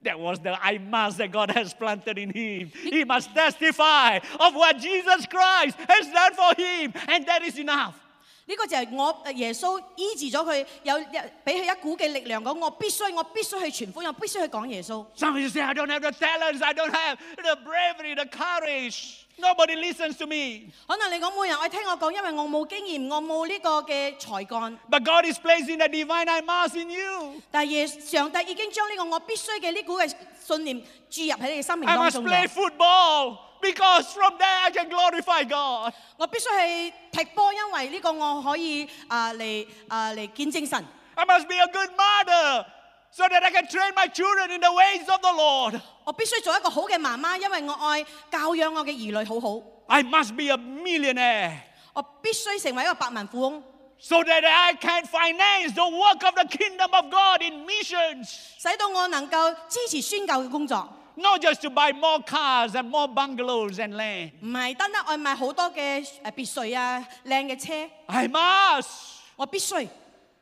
[0.03, 2.71] That was the I must that God has planted in him.
[2.83, 8.02] He must testify of what Jesus Christ has done for him, and that is enough.
[8.46, 11.06] 呢個就係我耶穌醫治咗佢，有有
[11.44, 15.04] 俾佢一股嘅力量講，我必須我必須去傳福音，我必須去講耶穌。
[15.16, 18.24] Some of you say, I don't have the talents, I don't have the bravery, the
[18.26, 19.24] courage.
[19.40, 20.72] Nobody listens to me.
[20.88, 24.78] 可能你講冇人愛聽我講，因為我冇經驗，我冇呢個嘅才幹。
[24.90, 27.40] But God is placing the divine I must in you.
[27.52, 30.10] 但係耶上帝已經將呢個我必須嘅呢股嘅
[30.44, 32.48] 信念注入喺你嘅生命 I 當 must 中 play 咗。
[32.48, 35.92] football because from there I can glorify God.
[36.16, 40.84] 我必须去踢波，因为呢个我可以啊嚟啊嚟见证神。
[41.14, 42.64] I must be a good mother
[43.10, 45.80] so that I can train my children in the ways of the Lord.
[46.04, 49.60] 我必须做一个好嘅妈妈，因为我爱教养我嘅儿女好好。
[49.88, 51.56] I must be a millionaire
[51.94, 53.62] 我必须成为一个百万富翁，
[53.98, 58.28] so that I can finance the work of the kingdom of God in missions.
[58.58, 60.88] 使到我能够支持宣教嘅工作。
[61.16, 64.30] Not just to buy more cars and more bungalows and land.
[64.40, 68.86] 唔系单单爱买好多嘅诶别墅啊、靓嘅车， I must.
[69.34, 69.88] 我必须，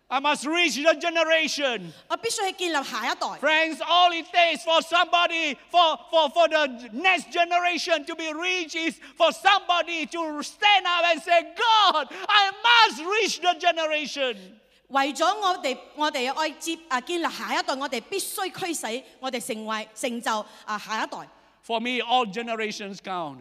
[0.09, 1.91] I must reach the generation.
[2.09, 3.27] 我必须去建立下一代。
[3.41, 8.77] Friends, all it takes for somebody, for, for, for the next generation to be reached
[8.77, 14.60] is for somebody to stand up and say, God, I must reach the generation.
[14.91, 21.19] 為咗我哋，我哋愛接啊建立下一代，我哋必須驅使我哋成為成就啊下一代。
[21.67, 23.39] For me, all generations count.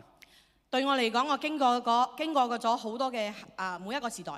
[0.71, 4.33] 對我嚟講，我經過過經過過咗好多嘅啊每一個時代，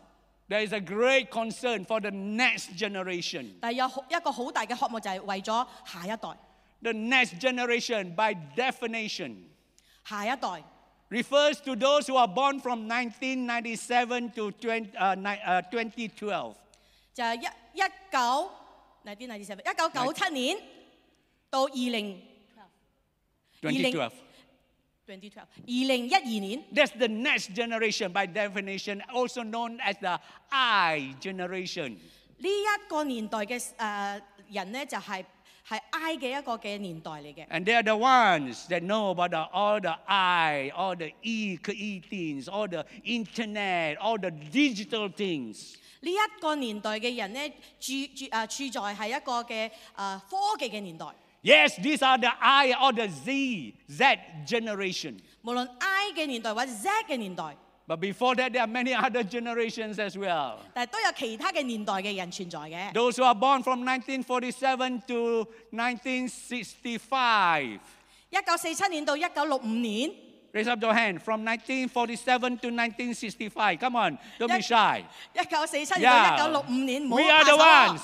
[0.49, 3.53] There is a great concern for the next generation.
[3.61, 6.37] 但係有好一個好大嘅渴望就係為咗下一代，
[6.81, 9.35] The next generation, by definition,
[10.07, 10.63] 下一代
[11.09, 16.53] refers to those who are born from 1997 to 20, uh, ni- uh, 2012.
[17.13, 17.45] 就係一
[17.79, 17.81] 一
[18.11, 18.17] 九
[19.03, 20.57] 嗱啲嗱啲一九九七年
[21.49, 22.21] 到二零
[23.61, 24.11] 2012.
[25.07, 26.63] 2012二零一二年。
[26.73, 30.19] That's the next generation, by definition, also known as the
[30.49, 31.97] I generation.
[32.39, 35.23] 呢一個年代嘅誒、呃人咧，就係、
[35.67, 37.47] 係 I 嘅一個嘅年代嚟嘅。
[37.47, 41.57] And they are the ones that know about the, all the I, all the E,
[41.73, 45.77] E things, all the internet, all the digital things.
[46.01, 51.05] 呢一個年代嘅人咧，住住啊處在係一個嘅啊科技嘅年代。
[51.43, 55.17] Yes, these are the I or the Z, Z generation.
[55.43, 57.55] 無論 I 嘅年代或者 Z 嘅年代，
[57.87, 60.57] But before that, there are many other generations as well.
[60.73, 62.91] 但係都有其他嘅年代嘅人存在嘅。
[62.93, 67.79] Those who are born from 1947 to 1965.
[68.29, 70.11] 一九四七年到一九六五年，
[70.53, 73.79] Raise up your hand from 1947 to 1965.
[73.79, 75.03] Come on, don't be shy.
[75.33, 76.33] 一九四七年到 Yeah.
[76.33, 78.01] 一九六五年，唔好 We are 怕 the 丑 ones.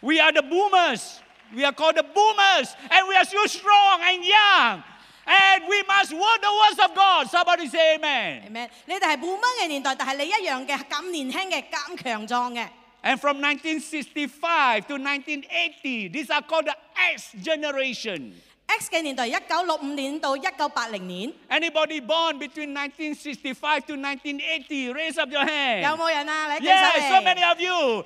[0.00, 1.18] We are the boomers.
[1.54, 2.74] We are called the boomers.
[2.90, 4.82] And we are still strong and young.
[5.26, 7.28] And we must work the words of God.
[7.30, 8.42] Somebody say amen.
[8.46, 8.70] 系咩？
[8.86, 12.68] 你哋系半蚊嘅年代，但系你一样嘅咁年轻嘅、咁强壮嘅。
[13.02, 16.76] And from 1965 to 1980, these are called the
[17.14, 18.32] X generation.
[18.68, 25.82] X 嘅年代，一九六五年到一九八零年， Anybody born between 1965 to 1980, raise up your hand.
[25.82, 26.54] 有冇人啊？
[26.58, 28.04] 你举 Yes, 手 so 嚟 many of you.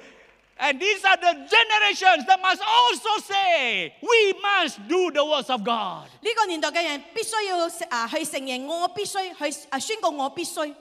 [0.61, 5.63] And these are the generations that must also say, we must do the words of
[5.63, 6.09] God.
[6.21, 10.75] 呢个年代嘅人必须要啊去承认，我必须去啊宣告我必须。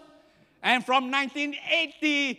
[0.63, 2.37] And from 1980,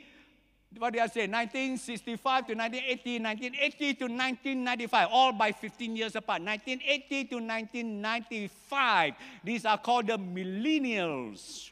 [0.76, 1.26] what did I say?
[1.26, 6.42] 1965 to 1980, 1980 to 1995, all by 15 years apart.
[6.42, 11.70] 1980 to 1995, these are called the millennials.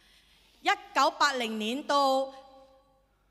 [0.63, 2.33] 一九八零年到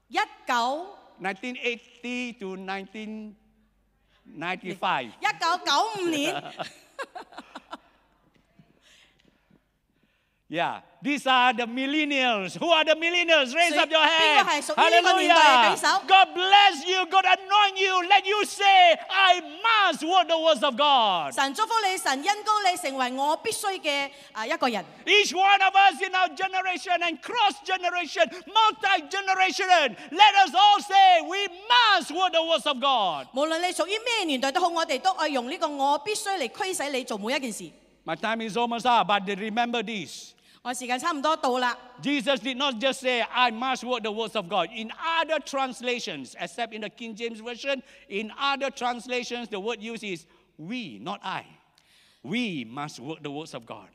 [0.08, 0.18] 一
[0.48, 3.34] 九 1980 to 1995.
[5.04, 6.42] 一九九五年，
[10.50, 12.56] Yeah, these are the millennials.
[12.60, 13.52] Who are the millennials?
[13.52, 14.62] Raise 所以 up your 边个系 hand.
[14.62, 16.00] 属于呢个年代嘅举手？
[16.08, 17.06] God bless you.
[17.08, 18.04] God anoint you.
[18.04, 21.34] Let you say, I must word the words of God.
[21.34, 24.86] 神祝福你，神恩高你，成为我必须嘅啊一个人。
[25.08, 30.80] Each one of us in our generation and cross generation, multi generation, let us all
[30.80, 33.26] say, we must word the words of God.
[33.34, 37.72] 无论你属于咩年代都好，我哋都爱用呢个我必须嚟驱使你做每一件事。
[38.06, 40.34] My time is almost up, but remember this.
[40.62, 41.78] 我時間差唔多到啦。
[42.02, 44.70] Jesus did not just say, I must word the words of God.
[44.76, 50.04] In other translations, except in the King James Version, in other translations, the word used
[50.04, 50.26] is
[50.58, 51.46] we, not I.
[52.24, 53.90] We must word the words of God.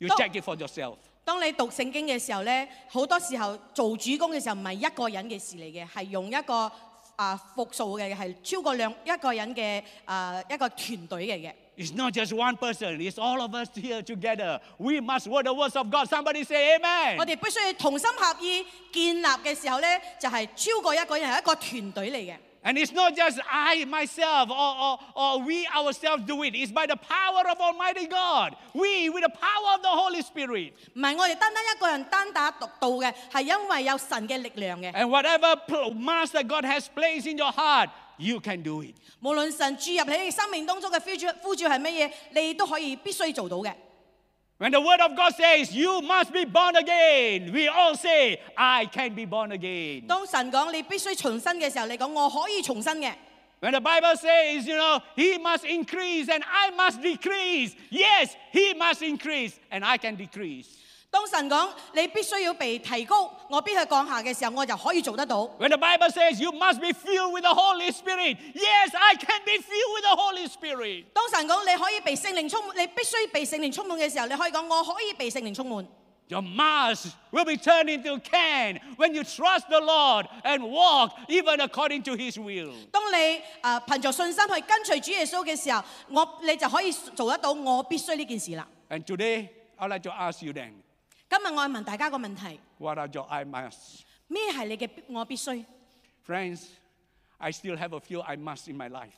[0.00, 0.16] You No.
[0.16, 0.96] check it for yourself.
[1.24, 6.70] 當你讀聖經嘅時候咧，好多時候做主公嘅時候唔係一個人嘅事嚟嘅，係用一個
[7.16, 11.52] 啊複數嘅，係超過兩一個人嘅啊一個團隊嚟嘅。
[11.76, 14.60] It's not just one person, it's all of us here together.
[14.78, 16.08] We must word the words of God.
[16.08, 17.16] Somebody say amen.
[17.18, 22.36] 我哋必须要同心合意建立嘅时候咧，就系、超过一个人系一个团队嚟嘅。
[22.64, 26.54] And it's not just I, myself, or, or, or we ourselves do it.
[26.56, 28.56] It's by the power of Almighty God.
[28.74, 30.72] We, with the power of the Holy Spirit.
[30.94, 34.90] 唔系我哋单单一个人单打独斗嘅，系因为有神嘅力量嘅。
[34.92, 38.94] And whatever pl- master God has placed in your heart, you can do it.
[39.20, 43.72] 无论神注入喺你生命当中嘅呼召呼召系乜嘢，你都可以必须做到嘅。
[44.58, 48.86] When the word of God says, you must be born again, we all say, I
[48.86, 50.06] can be born again.
[50.08, 53.12] 当神讲你必须重生嘅时候，你讲我可以重生嘅。
[53.60, 57.74] When the Bible says, you know, he must increase and I must decrease.
[57.90, 60.66] Yes, he must increase and I can decrease.
[61.12, 65.38] 当神讲你必须要被提高，我必须降下嘅时候，我就可以做得到。
[65.58, 69.42] When the Bible says you must be filled with the Holy Spirit, yes, I can
[69.44, 71.06] be filled with the Holy Spirit.
[71.14, 75.86] 当神讲你可以被圣灵充满，你必须被圣灵充满嘅时候，你可以讲我可以被圣灵充满。
[76.30, 81.58] Your must will be turned into can when you trust the Lord and walk even
[81.58, 82.74] according to his will.
[82.92, 88.68] 当你诶、呃、凭着信心去跟随主耶稣嘅时候，我你就可以做得到我必须呢件事啦。
[88.90, 89.48] And today,
[89.78, 90.72] I'd like to ask you then,
[91.32, 94.00] 今日我问大家个问题： what are your I must?
[94.28, 95.64] 咩系你嘅我必须？
[96.26, 96.66] Friends,
[97.38, 99.12] I still have a few I must in my life.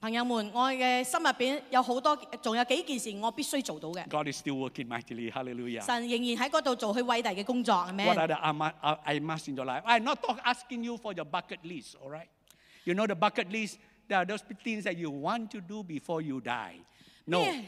[0.00, 4.06] 朋友们，我嘅心入边有好多，仲有几件事我必须做到嘅。
[4.08, 5.30] God is still working mightily.
[5.32, 5.80] Hallelujah.
[5.84, 9.82] 神仍然喺嗰度做佢伟大嘅工作，系咪 What？are the I mu- I I must in your life?
[9.84, 12.28] I'm not talk, asking you for your bucket list, all right?
[12.84, 13.78] You know the bucket list,
[14.08, 16.76] there are those things that you want to do before you die.
[17.26, 17.40] No.
[17.40, 17.64] 咩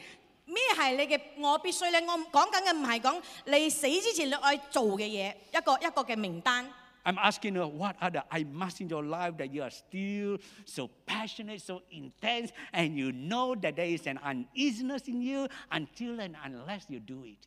[0.46, 2.00] 咩係你嘅我必須咧？
[2.06, 6.70] 我講緊嘅唔係講你死之前你愛做嘅嘢，一個一個嘅名單。
[7.04, 10.38] I'm asking her, what are the I must in your life that you are still
[10.66, 16.20] so passionate, so intense, and you know that there is an uneasiness in you until
[16.20, 17.38] and unless you do it.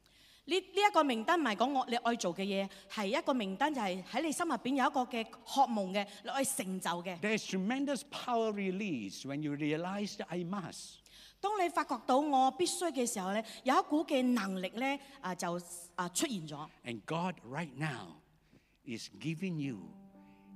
[0.45, 7.19] 呢呢一個名單唔係講我你愛做嘅嘢，係一個名單就係喺你心入邊有一個嘅渴望嘅，你愛成就嘅。
[7.19, 11.01] There is tremendous power released when you realize that I must.
[11.45, 15.59] 当你发觉到我必须嘅时候咧，有一股嘅能力咧啊就
[15.95, 16.67] 啊出现咗。
[16.85, 18.17] And God right now
[18.85, 19.79] is giving you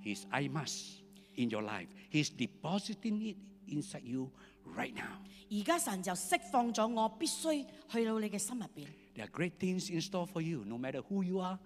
[0.03, 1.01] His I must
[1.35, 1.87] in your life.
[2.11, 4.31] He's depositing it inside you
[4.75, 5.21] right now.
[5.49, 8.87] 而家神就释放咗我必须去到你嘅心入边。
[9.15, 11.57] There are great things in store for you, no matter who you are,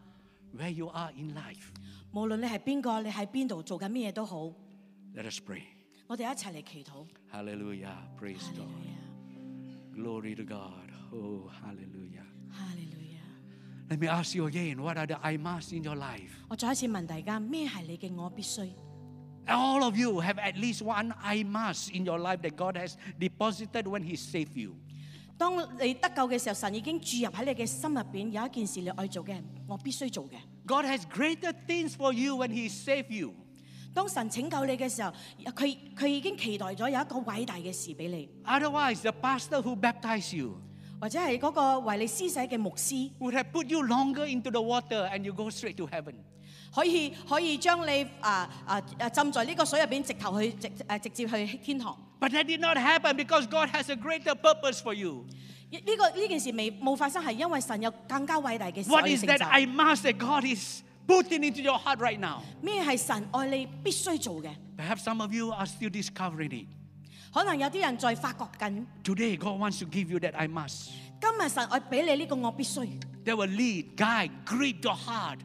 [0.55, 1.71] where you are in life.
[2.11, 4.45] 无论你系边个，你喺边度做紧咩嘢都好，
[5.15, 5.63] Let us pray.
[6.07, 7.05] 我哋一齐嚟祈祷。
[7.31, 7.95] Hallelujah.
[8.19, 9.02] Praise 哈利 God.
[9.95, 10.89] 路亚， Glory to God.
[11.11, 12.25] Oh, hallelujah.
[12.51, 13.19] 哈利路亚。
[13.89, 16.29] Let me ask you again what are the I must in your life?
[16.47, 18.69] 我再一次问大家，咩系你嘅我必须？
[19.47, 22.93] All of you have at least one I must in your life that God has
[23.19, 24.75] deposited when He saved you.
[25.39, 30.35] 当你得救嘅时候，神已经注入喺你嘅心入边，有一件事你爱做嘅，我必须做嘅。
[30.67, 33.33] God has greater things for you when He saved you.
[33.93, 35.11] 當神拯救你嘅時候，
[35.55, 40.59] 佢佢已經期待咗有一個偉大嘅事俾你， Otherwise, the pastor who baptized you
[41.01, 46.15] 或者係嗰個為你施洗嘅牧師， would have put you longer into the water and you go straight to heaven.
[46.75, 51.97] 可以可以將你啊啊啊浸在呢個水入邊，直頭去直誒直接去天堂。
[52.19, 55.25] But that did not happen because God has a greater purpose for you.
[55.71, 59.45] 呢、呢個呢件事未冇發生，係因為神有更加偉大嘅事 What 可以 is 成 that 就。
[59.45, 62.41] I must that God is putting into your heart right now?
[62.61, 64.49] 咩系神爱你必须做嘅？
[64.77, 66.67] Perhaps some of you are still discovering it.
[67.33, 70.89] 可能有啲人在发觉紧， Today, God wants to give you that I must.
[71.21, 72.87] 今日神爱俾你呢个我必须，
[73.25, 75.39] That will lead, guide, grip your heart.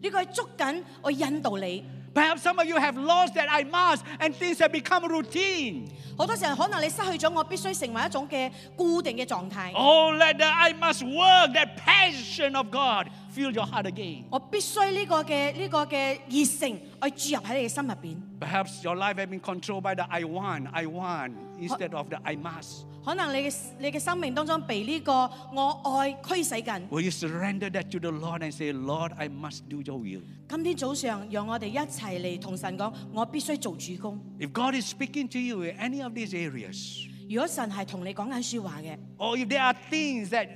[0.00, 1.84] 呢、个系捉紧我引导你。
[2.14, 5.88] Perhaps some of you have lost that I must and things have become routine.
[6.16, 9.72] 好多时候可能你失去咗我必须成为一种嘅固定嘅状态。
[9.72, 14.24] Oh, let the I must work, that passion of God fill your heart again.
[14.30, 18.16] 我必须呢个嘅呢、个嘅热诚去注入喺你嘅心入边。
[18.40, 22.18] Perhaps your life has been controlled by the I want, I want instead of the
[22.24, 22.88] I must.
[23.04, 25.12] 可能你嘅你嘅生命当中被呢个
[25.54, 26.88] 我爱驱使紧。
[26.90, 30.22] Will you surrender that to the Lord and say, Lord, I must do your will?
[30.52, 34.18] 今天早上，讓我哋一齊嚟同神講，我必須做主公。
[34.38, 39.60] If God is speaking to you in any of these areas, 如果神係同你講緊説話嘅， or if there
[39.60, 40.48] are things that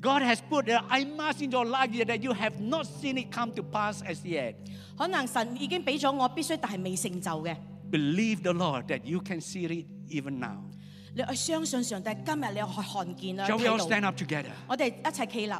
[0.00, 3.32] God has put the I must in your life that you have not seen it
[3.34, 4.54] come to pass as yet,
[4.96, 7.56] 可能神已經俾咗我必須，但係未成就嘅。
[7.90, 10.62] believe the Lord that you can see it even now.
[11.12, 14.08] 你去相信上帝，今日你去看見啦， Shall we all 睇 stand 到。
[14.08, 14.50] up together?
[14.68, 15.52] 我哋一齊企立。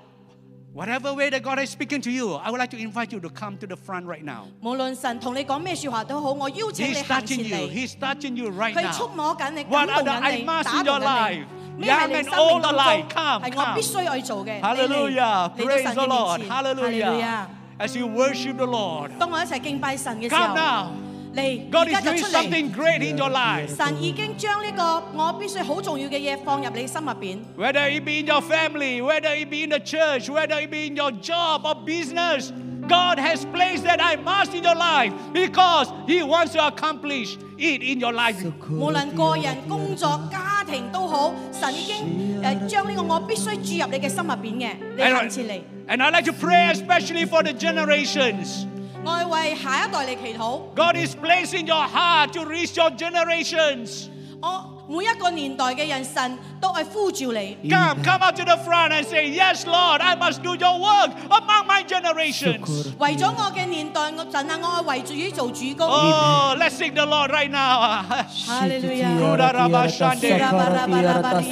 [0.74, 3.28] Whatever way that God is speaking to you, I would like to invite you to
[3.28, 4.46] come to the front right now.
[4.62, 7.56] 无论神同你讲咩说话都好，我邀请你 He's 行前 touching you.
[7.56, 7.70] 嚟。
[7.72, 9.16] He's touching you right 佢触 now.
[9.16, 11.04] 摸紧你， What 感 are 动 the 紧 I 你， must 打 in 动 your 紧
[11.08, 11.44] life?
[11.76, 11.84] 你。
[11.84, 13.74] 咩系 Young 你 and 生 old 命当 alike, 中 come, 系我 come.
[13.74, 14.60] 必须去做嘅？
[14.60, 15.50] Hallelujah.
[15.56, 16.38] 你嚟 Praise 嚟 the 到 Lord.
[16.38, 16.48] 神嘅面前。
[16.48, 17.20] 哈利路 Hallelujah.
[17.24, 17.46] 亚。
[17.80, 20.92] As you worship the Lord, 当我一齐敬拜神嘅时 come 候， now.
[21.34, 22.30] 嚟 God 而 is 家就 doing 出嚟。
[22.32, 23.76] something great in your life.
[23.76, 27.38] 神已经将呢个我必须好重要嘅嘢放入你心入边。
[27.56, 30.86] Whether it be in your family, whether it be in the church, whether it be
[30.88, 32.52] in your job or business,
[32.88, 37.82] God has placed that I must in your life because He wants to accomplish it
[37.82, 38.36] in your life.
[38.68, 45.60] 无论个人、工作、家庭都好，神已经诶将呢个我必须注入你嘅心入边嘅，你 And, 行前嚟。
[45.88, 48.64] and I'd like to pray especially for the generations.
[49.04, 50.60] 我系为下一代嚟祈祷。
[50.74, 54.08] God is placing your heart to reach your generations.
[54.42, 57.56] 我 每一個年代嘅人，神都係呼召你。
[57.70, 61.10] Come, come out to the front and say, Yes, Lord, I must do your work
[61.28, 62.66] among my generations.
[62.98, 65.86] 為咗我嘅年代，我神啊，我係為主於做主公。
[65.86, 68.02] Oh, let's sing the Lord right now.
[68.48, 69.06] 哈利路亞。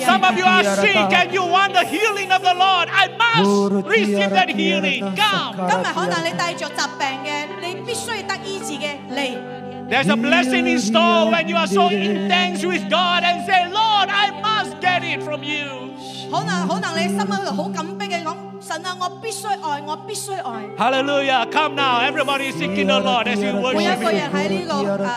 [0.04, 2.88] Some of you are sick and you want the healing of the Lord.
[2.90, 5.14] I must receive that healing.
[5.14, 5.54] Come.
[5.68, 9.61] 今日可能你帶着疾病嘅，你必須得醫治嘅嚟。
[9.92, 14.08] There's a blessing in store when you are so intense with God and say, Lord,
[14.10, 15.90] I must get it from you.
[16.30, 20.68] 可能可能你心喺度好紧迫嘅讲，神啊，我必须爱，我必须爱。
[20.76, 21.46] Hallelujah.
[21.50, 22.00] Come now.
[22.02, 24.12] Everybody is seeking the Lord as you 每一 worship 个 Him.
[24.12, 25.16] 人喺呢个啊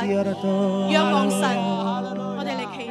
[0.90, 2.85] 仰望神。